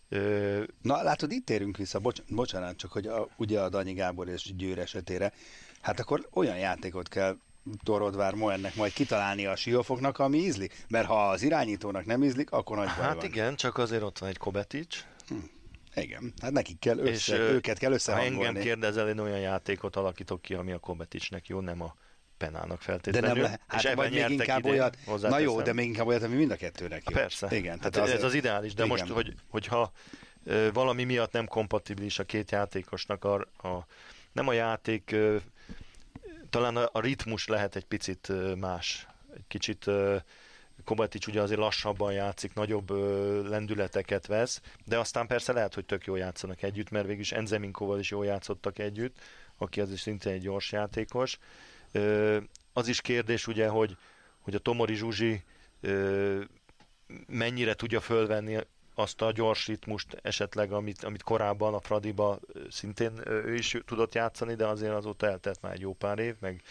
[0.09, 0.63] Ö...
[0.81, 4.55] Na látod, itt térünk vissza, bocs, bocsánat, csak hogy a, ugye a Danyi Gábor és
[4.55, 5.33] Győr esetére,
[5.81, 7.37] hát akkor olyan játékot kell
[7.83, 10.69] Torodvár Moennek majd kitalálni a siófoknak, ami ízli.
[10.87, 13.25] Mert ha az irányítónak nem ízlik, akkor nagy Hát van.
[13.25, 15.05] igen, csak azért ott van egy Kobetics.
[15.27, 15.35] Hm.
[15.95, 18.37] Igen, hát nekik kell össze, és, őket kell összehangolni.
[18.37, 21.95] Ha engem kérdezel, én olyan játékot alakítok ki, ami a Kobeticsnek jó, nem a
[22.37, 23.29] penának feltétlenül.
[23.29, 26.23] De nem lehet, hát és még inkább idén, olyat, na jó, de még inkább olyat,
[26.23, 27.15] ami mind a kettőnek jó.
[27.15, 28.97] Persze, igen, hát azért, ez az ideális, de igen.
[28.97, 29.91] most, hogy, hogyha
[30.73, 33.33] valami miatt nem kompatibilis a két játékosnak a,
[33.67, 33.85] a
[34.31, 35.15] nem a játék,
[36.49, 39.85] talán a, a ritmus lehet egy picit más, egy kicsit
[40.83, 42.89] Kovacic ugye azért lassabban játszik, nagyobb
[43.49, 48.11] lendületeket vesz, de aztán persze lehet, hogy tök jól játszanak együtt, mert végülis Enzeminkoval is
[48.11, 49.17] jól játszottak együtt,
[49.57, 51.39] aki az is szintén egy gyors játékos.
[52.73, 53.97] Az is kérdés ugye, hogy,
[54.39, 55.43] hogy a Tomori Zsuzsi
[57.27, 58.57] mennyire tudja fölvenni
[58.95, 64.55] azt a gyors ritmust esetleg, amit, amit korábban a Fradiba szintén ő is tudott játszani,
[64.55, 66.61] de azért azóta eltelt már egy jó pár év, meg,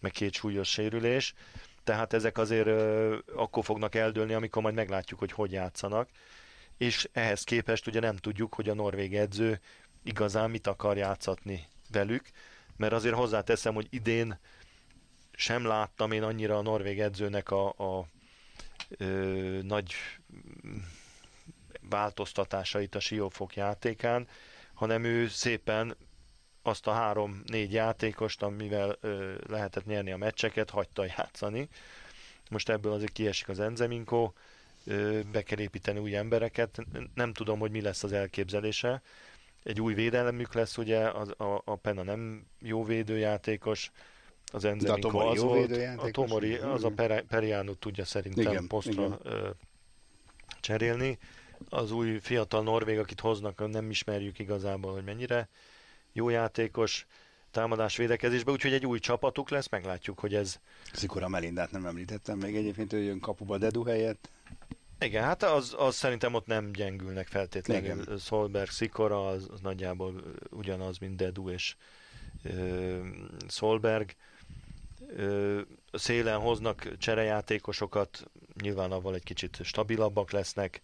[0.00, 1.34] meg két súlyos sérülés.
[1.84, 6.08] Tehát ezek azért ö, akkor fognak eldőlni, amikor majd meglátjuk, hogy hogy játszanak.
[6.76, 9.60] És ehhez képest ugye nem tudjuk, hogy a norvég edző
[10.02, 12.30] igazán mit akar játszatni velük,
[12.76, 14.38] mert azért hozzáteszem, hogy idén
[15.36, 18.06] sem láttam én annyira a norvég edzőnek a, a
[18.88, 19.06] ö,
[19.62, 19.94] nagy
[21.88, 24.28] változtatásait a Siófok játékán,
[24.74, 25.96] hanem ő szépen
[26.62, 31.68] azt a három-négy játékost, amivel ö, lehetett nyerni a meccseket, hagyta játszani.
[32.50, 34.32] Most ebből azért kiesik az Enzeminko,
[34.84, 36.78] ö, be kell építeni új embereket.
[37.14, 39.02] Nem tudom, hogy mi lesz az elképzelése.
[39.62, 43.90] Egy új védelemük lesz, ugye, a, a, a Pena nem jó védőjátékos,
[44.52, 46.92] az Enzeminko az volt, a Tomori, az a
[47.28, 49.56] Periánu tudja szerintem igen, posztra igen.
[50.60, 51.18] Cserélni
[51.68, 55.48] az új fiatal norvég, akit hoznak, nem ismerjük igazából, hogy mennyire
[56.12, 57.06] jó játékos
[57.50, 60.60] támadás védekezésbe, úgyhogy egy új csapatuk lesz, meglátjuk, hogy ez...
[60.92, 64.30] Szikora Melindát nem említettem még egyébként, ő jön kapuba Dedu helyett.
[65.00, 68.02] Igen, hát az, az szerintem ott nem gyengülnek feltétlenül.
[68.02, 68.18] Igen.
[68.18, 71.76] Szolberg, Szikora az, az nagyjából ugyanaz, mint Dedu és
[72.42, 72.98] ö,
[73.46, 74.10] Szolberg.
[74.10, 74.35] Ö,
[75.92, 78.30] szélen hoznak cserejátékosokat,
[78.60, 80.80] nyilván avval egy kicsit stabilabbak lesznek,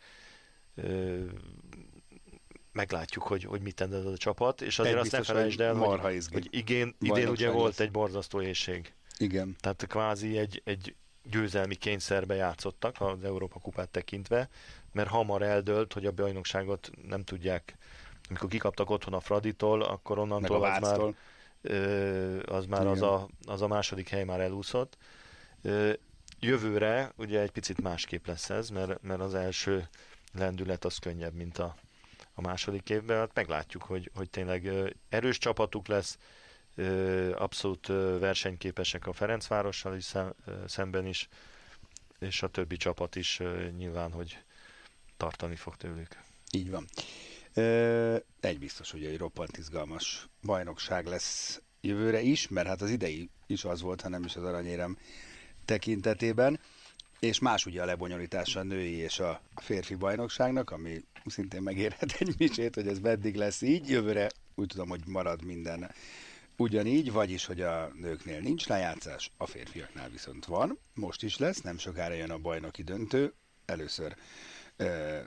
[2.72, 6.24] meglátjuk, hogy, hogy mit tenne ez a csapat, és azért azt ne felejtsd el, hogy,
[6.32, 7.54] hogy igén, idén ugye lesz.
[7.54, 8.92] volt egy borzasztó éjség.
[9.18, 9.56] Igen.
[9.60, 14.48] Tehát kvázi egy, egy győzelmi kényszerbe játszottak az Európa kupát tekintve,
[14.92, 17.76] mert hamar eldőlt, hogy a bajnokságot nem tudják
[18.28, 21.14] amikor kikaptak otthon a Fraditól, akkor onnantól az már,
[22.44, 24.96] az már az a, az a második hely már elúszott.
[26.40, 29.88] Jövőre ugye egy picit másképp lesz ez, mert, mert az első
[30.34, 31.76] lendület az könnyebb, mint a,
[32.34, 33.18] a második évben.
[33.18, 34.70] Hát meglátjuk, hogy, hogy tényleg
[35.08, 36.18] erős csapatuk lesz,
[37.34, 37.86] abszolút
[38.18, 40.12] versenyképesek a Ferencvárossal is
[40.66, 41.28] szemben is,
[42.18, 43.40] és a többi csapat is
[43.76, 44.38] nyilván, hogy
[45.16, 46.22] tartani fog tőlük.
[46.50, 46.88] Így van.
[48.40, 53.64] Egy biztos, hogy egy roppant izgalmas bajnokság lesz jövőre is, mert hát az idei is
[53.64, 54.98] az volt, ha nem is az aranyérem
[55.64, 56.60] tekintetében,
[57.18, 62.34] és más ugye a lebonyolítása a női és a férfi bajnokságnak, ami szintén megérhet egy
[62.38, 63.88] misét, hogy ez meddig lesz így.
[63.88, 65.90] Jövőre úgy tudom, hogy marad minden
[66.56, 70.78] ugyanígy, vagyis, hogy a nőknél nincs lejátszás, a férfiaknál viszont van.
[70.94, 73.32] Most is lesz, nem sokára jön a bajnoki döntő,
[73.64, 74.16] először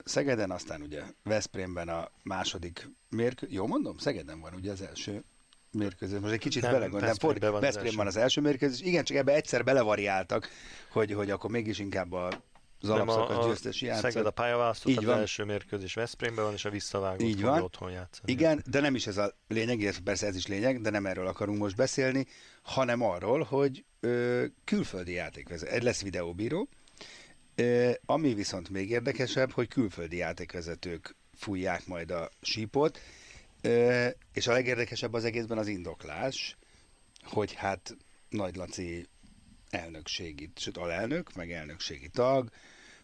[0.03, 3.55] Szegeden, aztán ugye Veszprémben a második mérkőzés.
[3.55, 3.97] Jó mondom?
[3.97, 5.23] Szegeden van ugye az első
[5.71, 6.19] mérkőzés.
[6.19, 7.08] Most egy kicsit belegondoltam.
[7.10, 8.88] Veszprémben van, Veszprém van az első mérkőzés.
[8.88, 10.49] Igen, csak ebbe egyszer belevariáltak,
[10.91, 12.43] hogy, hogy akkor mégis inkább a
[12.81, 14.12] az alapszakasz győztes játszott.
[14.12, 15.17] Szeged a pályaválasztott, az van.
[15.17, 17.62] első mérkőzés Veszprémben van, és a visszavágó Így van.
[17.62, 18.31] otthon játszani.
[18.31, 21.58] Igen, de nem is ez a lényeg, persze ez is lényeg, de nem erről akarunk
[21.58, 22.25] most beszélni,
[22.62, 25.79] hanem arról, hogy ö, külföldi játékvezető.
[25.79, 26.69] Lesz videóbíró,
[28.05, 32.99] ami viszont még érdekesebb, hogy külföldi játékvezetők fújják majd a sípot,
[34.33, 36.57] és a legérdekesebb az egészben az indoklás,
[37.23, 37.97] hogy hát
[38.29, 39.07] Nagy Laci
[39.69, 42.49] elnökségi, sőt alelnök, meg elnökségi tag,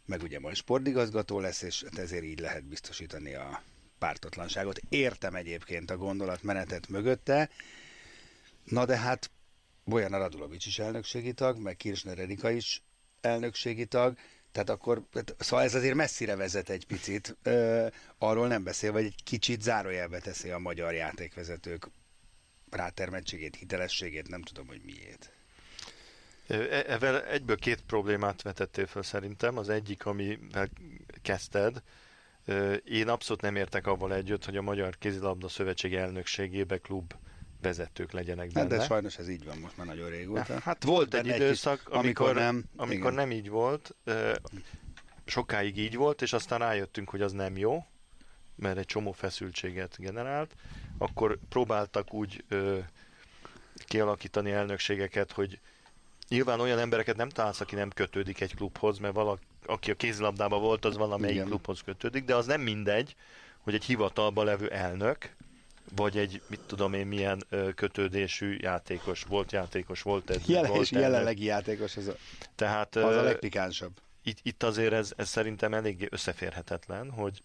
[0.06, 3.64] meg ugye majd sportigazgató lesz, és hát ezért így lehet biztosítani a
[4.00, 4.80] pártotlanságot.
[4.90, 7.50] Értem egyébként a gondolatmenetet mögötte,
[8.64, 9.32] na de hát
[9.84, 12.82] Bojan Radulovics is elnökségi tag, meg Kirchner Erika is
[13.22, 14.18] elnökségi tag,
[14.52, 17.88] tehát akkor, hát, szóval ez azért messzire vezet egy picit, ö,
[18.18, 21.88] arról nem beszél, vagy egy kicsit zárójelbe teszi a magyar játékvezetők
[22.70, 25.32] rátermettségét, hitelességét, nem tudom, hogy miért.
[26.48, 29.58] E, evel egyből két problémát vetettél fel szerintem.
[29.58, 30.70] Az egyik, amivel
[31.22, 31.82] kezdted,
[32.84, 37.14] én abszolút nem értek avval együtt, hogy a Magyar Kézilabda Szövetség elnökségébe klub
[37.62, 38.70] vezetők legyenek benne.
[38.70, 40.60] Hát de sajnos ez így van most már nagyon régóta.
[40.60, 43.96] Hát volt egy időszak, amikor, amikor nem, amikor nem így volt,
[45.26, 47.86] sokáig így volt, és aztán rájöttünk, hogy az nem jó,
[48.56, 50.56] mert egy csomó feszültséget generált.
[50.98, 52.44] Akkor próbáltak úgy
[53.86, 55.60] kialakítani elnökségeket, hogy
[56.28, 60.62] nyilván olyan embereket nem találsz, aki nem kötődik egy klubhoz, mert valaki, aki a kézilabdában
[60.62, 61.48] volt, az valamelyik Igen.
[61.48, 63.16] klubhoz kötődik, de az nem mindegy,
[63.60, 65.36] hogy egy hivatalban levő elnök,
[65.96, 67.44] vagy egy, mit tudom én, milyen
[67.76, 72.16] kötődésű játékos, volt játékos, volt egy Jelen, volt és jelenlegi játékos, az a,
[72.56, 73.92] Tehát, az a legpikánsabb.
[74.24, 77.42] Itt, itt azért ez, ez szerintem eléggé összeférhetetlen, hogy,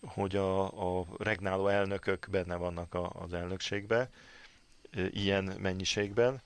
[0.00, 4.10] hogy a, a regnáló elnökök benne vannak a, az elnökségbe,
[5.10, 6.42] ilyen mennyiségben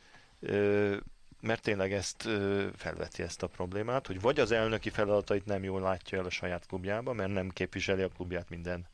[1.40, 2.28] mert tényleg ezt
[2.76, 6.66] felveti ezt a problémát, hogy vagy az elnöki feladatait nem jól látja el a saját
[6.66, 8.86] klubjába, mert nem képviseli a klubját minden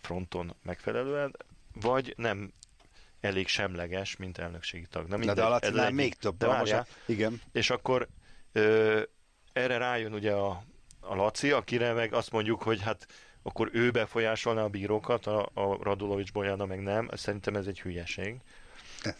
[0.00, 1.36] fronton megfelelően,
[1.80, 2.52] vagy nem
[3.20, 5.08] elég semleges, mint elnökségi tag.
[5.08, 6.36] Na, mindegy, de alatt ez még több.
[6.36, 7.40] De várjál, igen.
[7.52, 8.08] És akkor
[8.52, 9.02] ö,
[9.52, 10.62] erre rájön ugye a,
[11.00, 13.06] a Laci, akire meg azt mondjuk, hogy hát
[13.42, 17.08] akkor ő befolyásolná a bírókat, a, a Radulovics Bolyana meg nem.
[17.12, 18.40] Szerintem ez egy hülyeség.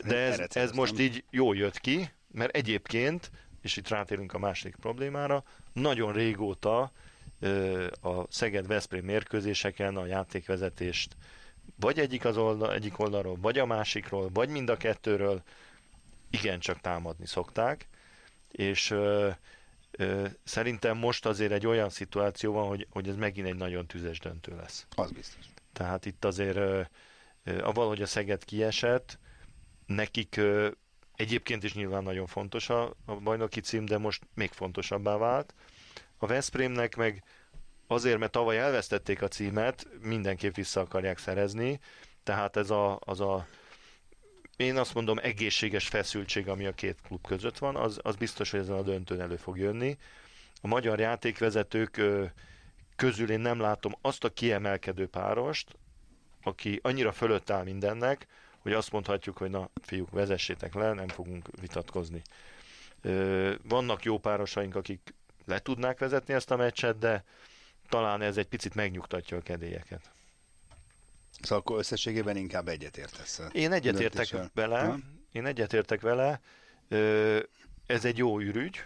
[0.05, 3.31] De ez, ez most így jól jött ki, mert egyébként,
[3.63, 6.93] és itt rátérünk a második problémára, nagyon régóta
[8.01, 11.17] a Szeged-Veszprém mérkőzéseken a játékvezetést
[11.77, 15.43] vagy egyik, az oldal, egyik oldalról, vagy a másikról, vagy mind a kettőről
[16.31, 17.89] igencsak támadni szokták,
[18.51, 19.31] és ö,
[19.91, 24.19] ö, szerintem most azért egy olyan szituáció van, hogy, hogy ez megint egy nagyon tüzes
[24.19, 24.87] döntő lesz.
[24.97, 25.45] Az biztos.
[25.73, 26.81] Tehát itt azért ö,
[27.45, 29.19] ö, avval, hogy a Szeged kiesett,
[29.87, 30.69] nekik ö,
[31.19, 35.55] Egyébként is nyilván nagyon fontos a, a bajnoki cím, de most még fontosabbá vált.
[36.19, 37.23] A Veszprémnek meg
[37.89, 41.81] azért, mert tavaly elvesztették a címet, mindenképp vissza akarják szerezni,
[42.23, 43.47] tehát ez a, az a
[44.57, 48.61] én azt mondom egészséges feszültség, ami a két klub között van, az, az biztos, hogy
[48.61, 49.97] ezen a döntőn elő fog jönni.
[50.63, 52.03] A magyar játékvezetők
[52.97, 55.77] közül én nem látom azt a kiemelkedő párost,
[56.43, 58.27] aki annyira fölött áll mindennek,
[58.59, 62.23] hogy azt mondhatjuk, hogy na fiúk, vezessétek le, nem fogunk vitatkozni.
[63.63, 65.15] Vannak jó párosaink, akik
[65.47, 67.25] le tudnák vezetni ezt a meccset, de
[67.89, 70.11] talán ez egy picit megnyugtatja a kedélyeket.
[71.41, 73.41] Szóval akkor összességében inkább egyetértesz.
[73.53, 74.99] Én egyetértek vele, ha?
[75.33, 76.41] én egyetértek vele,
[77.87, 78.85] ez egy jó ürügy,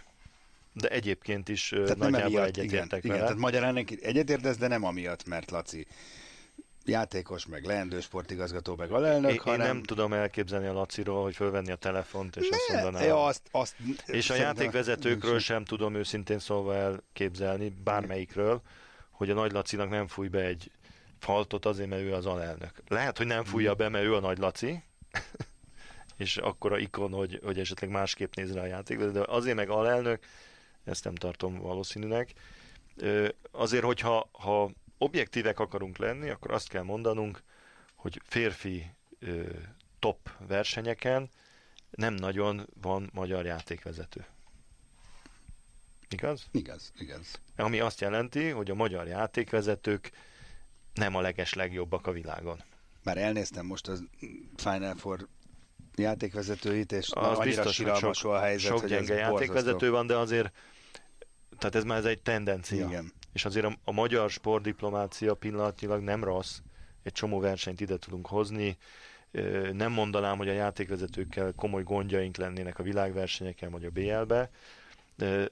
[0.73, 3.13] de egyébként is tehát nagyjából egyetértek igen, vele.
[3.13, 5.87] Igen, tehát magyarán egyetértesz, de nem amiatt, mert Laci
[6.85, 9.59] játékos, meg leendő sportigazgató, meg alelnök, Én, hanem...
[9.59, 13.05] én nem tudom elképzelni a Laciról, hogy fölvenni a telefont, és azt mondaná.
[13.05, 18.61] Ja, azt, azt, És a játékvezetőkről sem tudom őszintén szólva elképzelni, bármelyikről,
[19.13, 20.71] hogy a Nagy Lacinak nem fúj be egy
[21.19, 22.83] faltot azért, mert ő az alelnök.
[22.87, 24.83] Lehet, hogy nem fújja be, mert ő a Nagy Laci,
[26.17, 30.25] és akkora ikon, hogy, hogy esetleg másképp néz rá a játékvezető, de azért meg alelnök,
[30.83, 32.33] ezt nem tartom valószínűnek.
[33.51, 37.43] Azért, hogyha ha objektívek akarunk lenni, akkor azt kell mondanunk,
[37.95, 38.91] hogy férfi
[39.99, 41.29] top versenyeken
[41.89, 44.25] nem nagyon van magyar játékvezető.
[46.13, 46.47] Igaz?
[46.51, 47.39] Igaz, igaz.
[47.55, 50.11] Ami azt jelenti, hogy a magyar játékvezetők
[50.93, 52.63] nem a leges legjobbak a világon.
[53.03, 54.03] Már elnéztem most az
[54.55, 55.27] Final Four
[55.95, 59.89] játékvezetőit, és Az annyira biztos, hogy siralmas sok, a helyzet, sok hogy gyenge ez játékvezető
[59.89, 60.51] van, de azért
[61.57, 62.87] tehát ez már ez egy tendencia.
[62.87, 63.11] Igen.
[63.33, 66.57] És azért a, a magyar sportdiplomácia pillanatnyilag nem rossz,
[67.03, 68.77] egy csomó versenyt ide tudunk hozni,
[69.71, 74.49] nem mondanám, hogy a játékvezetőkkel komoly gondjaink lennének a világversenyeken vagy a BL-be,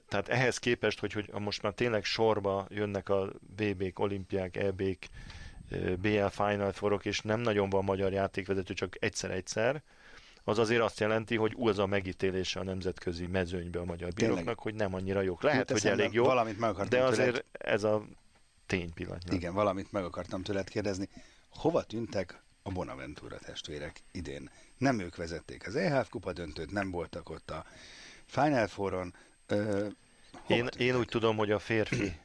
[0.08, 5.06] tehát ehhez képest, hogy, hogy most már tényleg sorba jönnek a VB-k, olimpiák, EB-k,
[6.00, 9.82] BL Final Forok, és nem nagyon van magyar játékvezető, csak egyszer-egyszer,
[10.44, 14.34] az azért azt jelenti, hogy az a megítélése a nemzetközi mezőnybe a magyar Tényleg.
[14.34, 15.42] bíróknak, hogy nem annyira jók.
[15.42, 18.04] Lehet, Jut hogy elég jó, Valamit meg de azért tőled, ez a
[18.66, 19.40] tény pillanatnyilag.
[19.40, 21.08] igen, valamit meg akartam tőled kérdezni.
[21.48, 24.50] Hova tűntek a Bonaventura testvérek idén?
[24.78, 27.64] Nem ők vezették az EHF kupa döntőt, nem voltak ott a
[28.26, 29.14] Final Fouron.
[30.46, 32.20] Én, én úgy tudom, hogy a férfi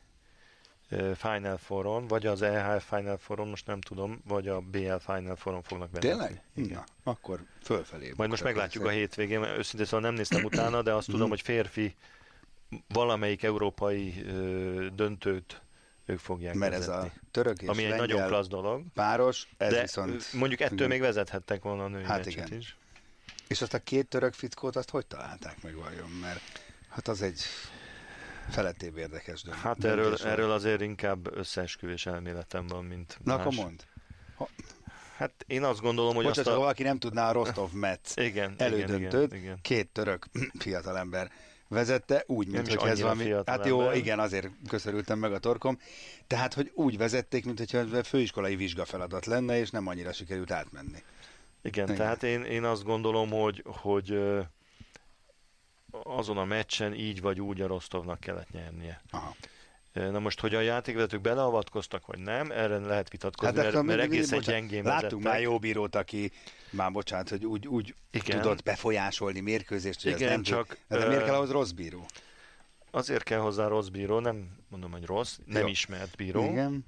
[1.15, 5.61] Final Foron, vagy az EHF Final Foron, most nem tudom, vagy a BL Final Foron
[5.61, 6.09] fognak vezetni.
[6.53, 6.73] Tényleg?
[6.73, 8.13] Na, akkor fölfelé.
[8.15, 11.41] Majd most meglátjuk a hétvégén, mert őszintén szóval nem néztem utána, de azt tudom, hogy
[11.41, 11.95] férfi
[12.87, 15.61] valamelyik európai ö, döntőt
[16.05, 17.11] ők fogják Mert ez vezetni.
[17.15, 18.83] a török és ami egy nagyon klassz dolog.
[18.93, 20.33] páros, ez de viszont...
[20.33, 20.89] mondjuk ettől igen.
[20.89, 22.53] még vezethettek volna a női Hát igen.
[22.53, 22.77] is.
[23.47, 26.09] És azt a két török fickót, azt hogy találták meg vajon?
[26.09, 26.41] Mert
[26.97, 27.41] hát az egy
[28.49, 33.45] felettébb érdekes dönt- Hát döntés erről, erről azért inkább összeesküvés elméletem van, mint Na más.
[33.45, 33.79] akkor mondd.
[35.17, 36.59] Hát én azt gondolom, hogy Bocsánat, azt ha a...
[36.59, 39.59] valaki nem tudná a Rostov Metz Igen, elődöntőt, igen, igen.
[39.61, 40.25] két török
[40.59, 41.31] fiatalember
[41.67, 43.33] vezette, úgy, mint hogy ez valami...
[43.45, 43.95] Hát jó, ember.
[43.95, 45.79] igen, azért köszörültem meg a torkom.
[46.27, 51.03] Tehát, hogy úgy vezették, mint hogyha főiskolai vizsgafeladat lenne, és nem annyira sikerült átmenni.
[51.61, 51.97] Igen, Igen.
[51.97, 54.19] tehát én, én azt gondolom, hogy, hogy
[56.07, 59.01] azon a meccsen így vagy úgy a Rostovnak kellett nyernie.
[59.09, 59.35] Aha.
[59.93, 64.39] Na most, hogy a játékvezetők beleavatkoztak, vagy nem, erre lehet vitatkozni, hát, mert, mert egészen
[64.39, 66.31] gyengén Láttunk már jó bírót, aki,
[66.69, 68.41] már bocsánat, hogy úgy, úgy Igen.
[68.41, 70.77] tudott befolyásolni mérkőzést, hogy Igen, ez nem csak.
[70.87, 72.05] De miért kell ahhoz rossz bíró?
[72.91, 75.67] Azért kell hozzá rossz bíró, nem mondom, hogy rossz, nem Jó.
[75.67, 76.85] ismert bíró, Igen.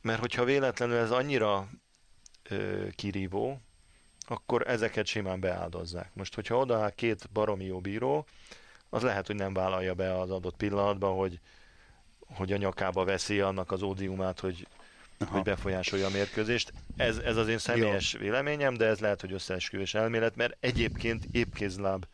[0.00, 1.68] mert hogyha véletlenül ez annyira
[2.48, 3.60] ö, kirívó,
[4.30, 6.10] akkor ezeket simán beáldozzák.
[6.14, 8.26] Most, hogyha odaáll két baromi jó bíró,
[8.90, 11.40] az lehet, hogy nem vállalja be az adott pillanatban, hogy,
[12.34, 14.66] hogy a nyakába veszi annak az ódiumát, hogy,
[15.26, 16.72] hogy befolyásolja a mérkőzést.
[16.96, 22.04] Ez, ez az én személyes véleményem, de ez lehet, hogy összeesküvés elmélet, mert egyébként épkézláb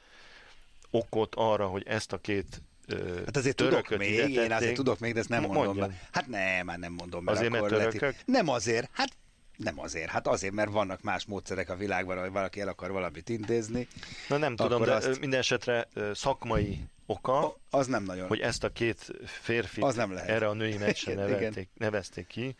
[0.90, 5.12] okot arra, hogy ezt a két ö, Hát azért tudok még, én azért tudok még,
[5.12, 5.64] de ezt nem mondom.
[5.64, 5.98] Mondjam.
[6.12, 7.24] Hát nem, már nem mondom.
[7.24, 8.14] Mert Azért, mert törökök?
[8.24, 9.16] Nem azért, hát
[9.56, 13.28] nem azért, hát azért, mert vannak más módszerek a világban, hogy valaki el akar valamit
[13.28, 13.88] intézni.
[14.28, 18.28] Na nem tudom, de azt- minden esetre szakmai oka, Az nem nagyon.
[18.28, 20.28] hogy ezt a két férfit Az nem lehet.
[20.28, 22.56] erre a női meccsen Igen, nevelték, nevezték ki,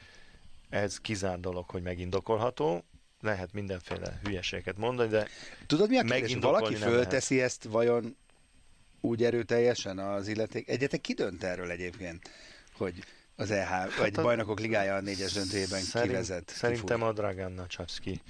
[0.68, 2.84] ez kizár dolog, hogy megindokolható.
[3.20, 5.28] Lehet mindenféle hülyeséget mondani, de
[5.66, 6.34] Tudod mi a kérdés?
[6.34, 8.16] Valaki fölteszi ezt vajon
[9.00, 10.68] úgy erőteljesen az illeték?
[10.68, 12.30] Egyetek ki dönt erről egyébként,
[12.76, 13.04] hogy
[13.36, 13.68] az EH,
[13.98, 16.48] vagy a- bajnokok ligája a négyes döntőjében kivezet?
[16.48, 16.90] Szerintem kifut?
[16.90, 16.96] a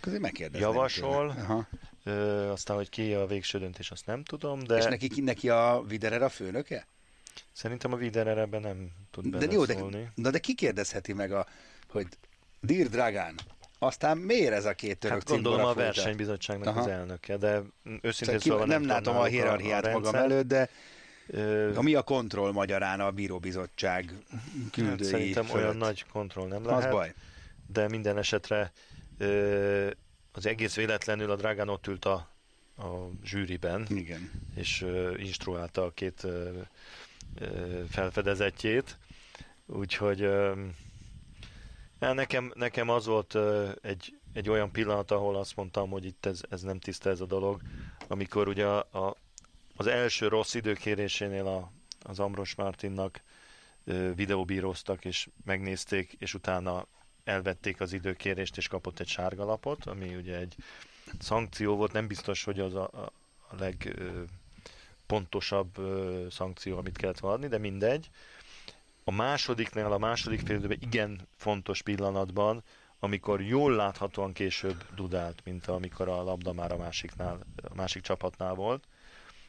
[0.07, 1.29] Azért megkérdezném javasol.
[1.29, 1.69] Aha.
[2.05, 5.85] ö, aztán, hogy ki a végső döntés, azt nem tudom, És de neki, neki a
[5.89, 6.87] Viderer a főnöke?
[7.53, 9.77] szerintem a Widerer ebben nem tud De jó, de,
[10.15, 11.47] na de ki kérdezheti meg, a,
[11.89, 12.07] hogy
[12.61, 13.35] Dir Dragán,
[13.79, 16.81] aztán miért ez a két török Hát gondolom a versenybizonyságnak Aha.
[16.81, 17.63] az elnöke, de
[18.01, 20.25] őszintén Szóval ki, szóval nem, nem, látom a hierarchiát magam rendszert.
[20.25, 20.69] előtt, de
[21.27, 25.63] Ö, a mi a kontroll magyarán a bíróbizottság hát küldői szerintem fölött?
[25.65, 27.15] olyan nagy kontroll nem Az lehet, baj.
[27.67, 28.73] de minden esetre
[29.19, 29.91] ö,
[30.33, 32.29] az egész véletlenül a Dragán ott ült a,
[32.77, 34.31] a zsűriben, Igen.
[34.55, 36.51] és ö, instruálta a két ö,
[37.39, 38.99] ö, felfedezetjét,
[39.67, 40.53] úgyhogy ö,
[42.01, 46.27] ja, nekem, nekem az volt ö, egy, egy olyan pillanat, ahol azt mondtam, hogy itt
[46.27, 47.61] ez, ez nem tiszta ez a dolog,
[48.09, 49.17] amikor ugye a, a,
[49.77, 51.73] az első rossz időkérésénél a,
[52.03, 53.23] az Ambros Martinnak
[54.15, 56.87] videóbíroztak, és megnézték, és utána
[57.25, 60.57] elvették az időkérést, és kapott egy sárga lapot, ami ugye egy
[61.19, 63.13] szankció volt, nem biztos, hogy az a, a
[63.59, 65.77] legpontosabb
[66.31, 68.11] szankció, amit kellett volna adni, de mindegy.
[69.05, 72.63] A másodiknál, a második félidőben igen fontos pillanatban,
[72.99, 78.55] amikor jól láthatóan később dudált, mint amikor a labda már a másiknál, a másik csapatnál
[78.55, 78.85] volt,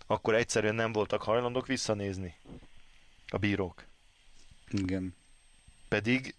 [0.08, 2.36] akkor egyszerűen nem voltak hajlandók visszanézni
[3.28, 3.86] a bírók.
[4.72, 5.16] Igen.
[5.88, 6.36] Pedig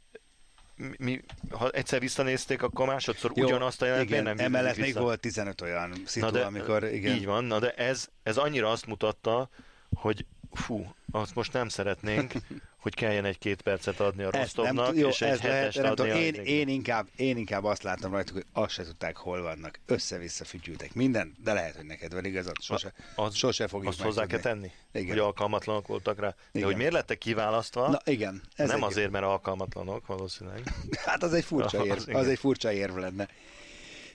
[0.98, 5.60] mi, ha egyszer visszanézték, akkor másodszor Jó, ugyanazt a jelenet nem Emellett még volt 15
[5.60, 7.16] olyan szitu, de, amikor igen.
[7.16, 9.48] Így van, na de ez, ez annyira azt mutatta,
[9.94, 12.32] hogy fú, azt most nem szeretnénk,
[12.86, 16.68] hogy kelljen egy-két percet adni a Rostovnak, jó, és egy hetest adni tudom, én, én,
[16.68, 19.78] inkább, én inkább azt látom rajtuk, hogy azt se tudták, hol vannak.
[19.86, 24.26] Össze-vissza fütyültek minden, de lehet, hogy neked van igazad, sose, az, sose fogjuk Azt hozzá
[24.26, 25.08] kell tenni, igen.
[25.08, 26.28] hogy alkalmatlanok voltak rá.
[26.28, 26.68] De igen.
[26.68, 27.88] hogy miért lettek kiválasztva?
[27.88, 28.42] Na igen.
[28.54, 28.82] Ez nem egy...
[28.84, 30.62] azért, mert alkalmatlanok valószínűleg.
[31.06, 33.28] hát az egy furcsa érv, az, az egy furcsa érv lenne.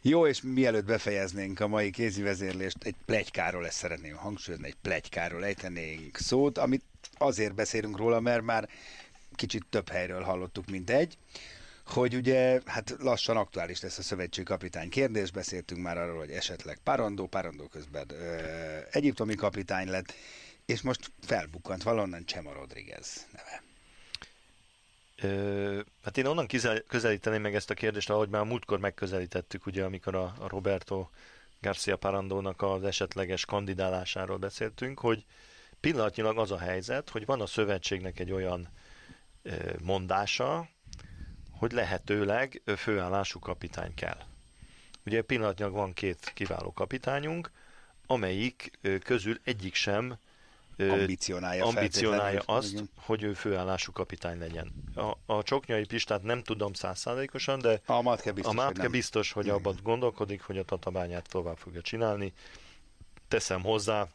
[0.01, 5.45] Jó, és mielőtt befejeznénk a mai kézi vezérlést, egy plegykáról ezt szeretném hangsúlyozni, egy plegykáról
[5.45, 6.84] ejtenénk szót, amit
[7.22, 8.69] azért beszélünk róla, mert már
[9.36, 11.17] kicsit több helyről hallottuk, mint egy,
[11.86, 16.80] hogy ugye hát lassan aktuális lesz a szövetség kapitány kérdés, beszéltünk már arról, hogy esetleg
[16.84, 18.38] Parandó, Parandó közben ö,
[18.91, 20.13] egyiptomi kapitány lett,
[20.65, 23.63] és most felbukkant valonnan Csema Rodriguez neve.
[25.22, 26.47] Ö, hát én onnan
[26.88, 31.07] közelíteném meg ezt a kérdést, ahogy már múltkor megközelítettük, ugye, amikor a, a Roberto
[31.61, 35.26] Garcia Parandónak az esetleges kandidálásáról beszéltünk, hogy
[35.82, 38.69] pillanatnyilag az a helyzet, hogy van a szövetségnek egy olyan
[39.82, 40.69] mondása,
[41.51, 44.17] hogy lehetőleg főállású kapitány kell.
[45.05, 47.51] Ugye pillanatnyilag van két kiváló kapitányunk,
[48.05, 50.17] amelyik közül egyik sem
[50.77, 52.89] ambicionálja, ambicionálja azt, igen.
[52.95, 54.73] hogy ő főállású kapitány legyen.
[54.95, 59.32] A, a Csoknyai Pistát nem tudom százszázalékosan, de a Mátke biztos, a Mátke hogy, biztos,
[59.32, 62.34] hogy abban gondolkodik, hogy a tatabányát tovább fogja csinálni.
[63.27, 64.07] Teszem hozzá,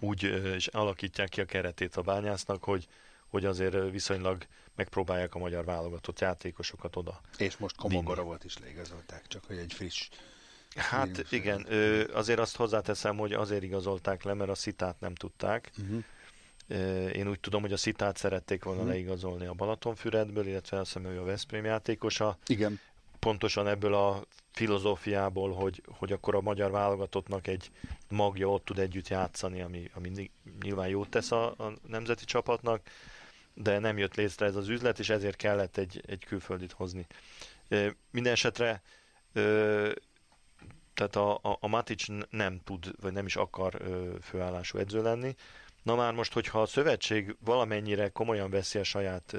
[0.00, 0.22] úgy
[0.54, 2.88] és alakítják ki a keretét a bányásznak, hogy
[3.28, 7.20] hogy azért viszonylag megpróbálják a magyar válogatott játékosokat oda.
[7.38, 10.08] És most Komogorovolt is leigazolták, csak hogy egy friss
[10.76, 11.66] Hát igen,
[12.12, 15.70] azért azt hozzáteszem, hogy azért igazolták le, mert a szitát nem tudták.
[15.78, 16.04] Uh-huh.
[17.16, 18.94] Én úgy tudom, hogy a szitát szerették volna uh-huh.
[18.94, 22.38] leigazolni a Balatonfüredből, illetve azt hiszem, hogy a Veszprém játékosa.
[22.46, 22.80] Igen.
[23.20, 27.70] Pontosan ebből a filozófiából, hogy, hogy akkor a magyar válogatottnak egy
[28.08, 30.30] magja ott tud együtt játszani, ami, ami
[30.62, 32.82] nyilván jót tesz a, a nemzeti csapatnak,
[33.54, 37.06] de nem jött létre ez az üzlet, és ezért kellett egy, egy külföldit hozni.
[38.10, 38.82] Minden esetre
[40.94, 43.82] tehát a, a, a Matic nem tud, vagy nem is akar
[44.22, 45.34] főállású edző lenni.
[45.82, 49.36] Na már most, hogyha a szövetség valamennyire komolyan veszi a saját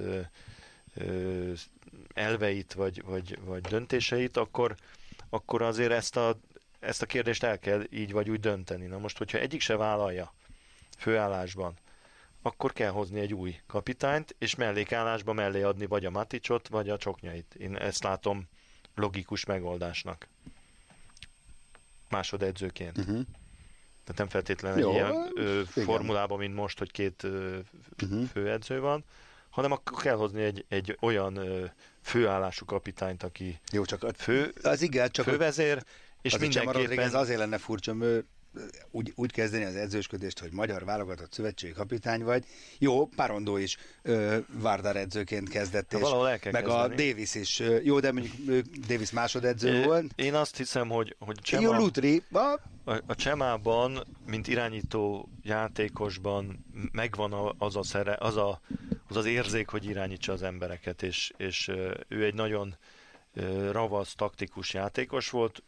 [2.13, 4.75] elveit, vagy, vagy, vagy döntéseit, akkor,
[5.29, 6.39] akkor azért ezt a,
[6.79, 8.85] ezt a kérdést el kell így vagy úgy dönteni.
[8.85, 10.33] Na most, hogyha egyik se vállalja
[10.97, 11.73] főállásban,
[12.41, 16.97] akkor kell hozni egy új kapitányt, és mellékállásba mellé adni vagy a Maticot, vagy a
[16.97, 17.55] Csoknyait.
[17.55, 18.47] Én ezt látom
[18.95, 20.27] logikus megoldásnak
[22.09, 22.97] másodedzőként.
[22.97, 23.21] Uh-huh.
[24.03, 27.59] Tehát nem feltétlenül Jó, ilyen ö, formulában, mint most, hogy két ö,
[28.03, 28.25] uh-huh.
[28.25, 29.03] főedző van,
[29.51, 31.39] hanem akkor kell hozni egy, egy olyan
[32.01, 35.83] főállású kapitányt, aki Jó, csak fő, az igen, csak fővezér,
[36.21, 36.99] és mindenképpen...
[36.99, 38.25] Ez azért lenne furcsa, mert
[38.91, 42.45] úgy, úgy kezdeni az edzősködést, hogy magyar válogatott szövetségi kapitány vagy.
[42.77, 46.65] Jó, Parondó is ö, Vardar edzőként kezdett, és meg kezdeni.
[46.65, 47.61] a Davis is.
[47.83, 50.11] Jó, de mondjuk Davis másodedző é, volt.
[50.15, 52.59] Én azt hiszem, hogy, hogy Csema, Jó, Lutri, a,
[53.05, 58.61] a Csemában, mint irányító játékosban megvan az a szere, az, a,
[59.11, 61.67] az az érzék, hogy irányítsa az embereket, és, és
[62.07, 62.75] ő egy nagyon
[63.71, 65.63] ravasz, taktikus játékos volt,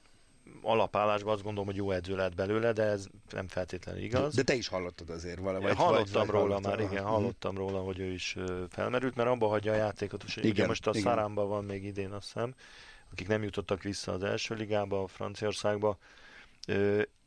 [0.62, 4.36] alapállásban azt gondolom, hogy jó edző lett belőle, de ez nem feltétlenül igaz.
[4.36, 5.76] De te is hallottad azért valahogy.
[5.76, 8.36] Hallottam vagy, róla vagy már, igen, hallottam róla, hogy ő is
[8.70, 10.24] felmerült, mert abba hagyja a játékot.
[10.24, 11.02] És igen, ugye most a igen.
[11.02, 12.54] Szarámban van még idén, azt hiszem,
[13.12, 15.98] akik nem jutottak vissza az első ligába, a Franciaországba.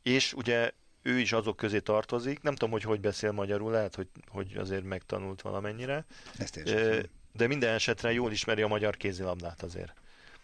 [0.03, 0.71] És ugye
[1.07, 4.85] ő is azok közé tartozik, nem tudom, hogy hogy beszél magyarul, lehet, hogy, hogy azért
[4.85, 6.05] megtanult valamennyire.
[6.39, 6.63] Ezt
[7.33, 9.95] de minden esetre jól ismeri a magyar kézilabdát azért.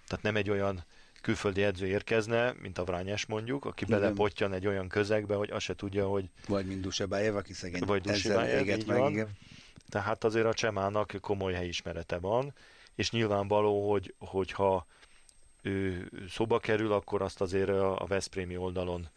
[0.07, 0.85] Tehát nem egy olyan
[1.21, 4.01] külföldi edző érkezne, mint a Vrányás mondjuk, aki Igen.
[4.01, 6.31] belepottyan egy olyan közegbe, hogy azt se tudja, hogy...
[6.49, 9.11] Vagy mint Dusebájev, aki szegény vagy Dusebájev, így meg, van.
[9.11, 9.31] Igen.
[9.89, 12.55] Tehát azért a Csemának komoly helyismerete van,
[12.95, 14.87] és nyilvánvaló, hogy, hogyha
[15.63, 19.09] ő szóba kerül, akkor azt azért a Veszprémi oldalon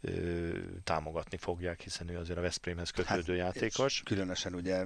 [0.00, 0.48] ö,
[0.84, 4.02] támogatni fogják, hiszen ő azért a Veszprémhez kötődő hát, játékos.
[4.04, 4.84] Különösen ugye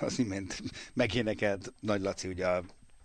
[0.00, 2.62] az imént megénekelt Nagy Laci ugye a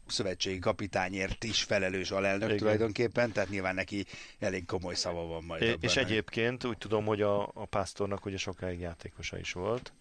[0.07, 2.57] szövetségi kapitányért is felelős alelnök Igen.
[2.57, 4.05] tulajdonképpen, tehát nyilván neki
[4.39, 5.61] elég komoly szava van majd.
[5.61, 9.51] É- abban, és hogy- egyébként úgy tudom, hogy a, a pásztornak ugye sokáig játékosa is
[9.51, 9.93] volt,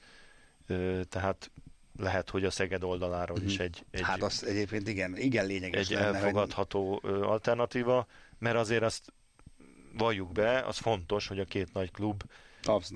[0.66, 1.51] Ö, tehát
[1.98, 5.94] lehet, hogy a Szeged oldaláról is egy, egy, Hát az egyébként igen, igen lényeges egy
[5.94, 8.07] lenne, hogy elfogadható ö, alternatíva,
[8.38, 9.12] mert azért azt
[9.93, 12.22] valljuk be, az fontos, hogy a két nagy klub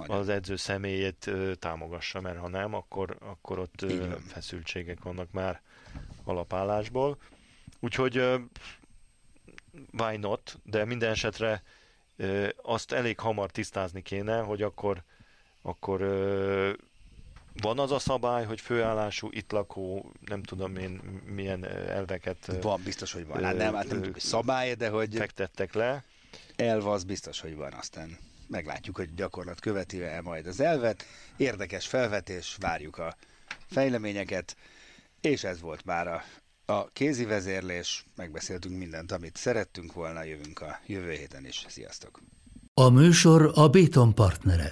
[0.06, 4.18] az edző személyét támogassa, mert ha nem, akkor, akkor ott van.
[4.18, 5.60] feszültségek vannak már
[6.24, 7.18] alapállásból.
[7.80, 8.16] Úgyhogy
[9.92, 11.62] why not, de minden esetre
[12.62, 15.02] azt elég hamar tisztázni kéne, hogy akkor,
[15.62, 16.00] akkor
[17.62, 23.12] van az a szabály, hogy főállású, itt lakó, nem tudom én milyen elveket Van, biztos,
[23.12, 23.42] hogy van.
[23.42, 26.04] Hát nem, hát nem tudjuk, szabály, de hogy fektettek le.
[26.56, 27.72] Elv az biztos, hogy van.
[27.72, 31.04] Aztán meglátjuk, hogy gyakorlat követi-e majd az elvet.
[31.36, 33.16] Érdekes felvetés, várjuk a
[33.66, 34.56] fejleményeket,
[35.20, 36.22] és ez volt már a,
[36.72, 38.06] a kézi vezérlés.
[38.16, 41.64] Megbeszéltünk mindent, amit szerettünk volna, jövünk a jövő héten is.
[41.68, 42.20] Sziasztok!
[42.74, 44.70] A műsor a Béton partnere.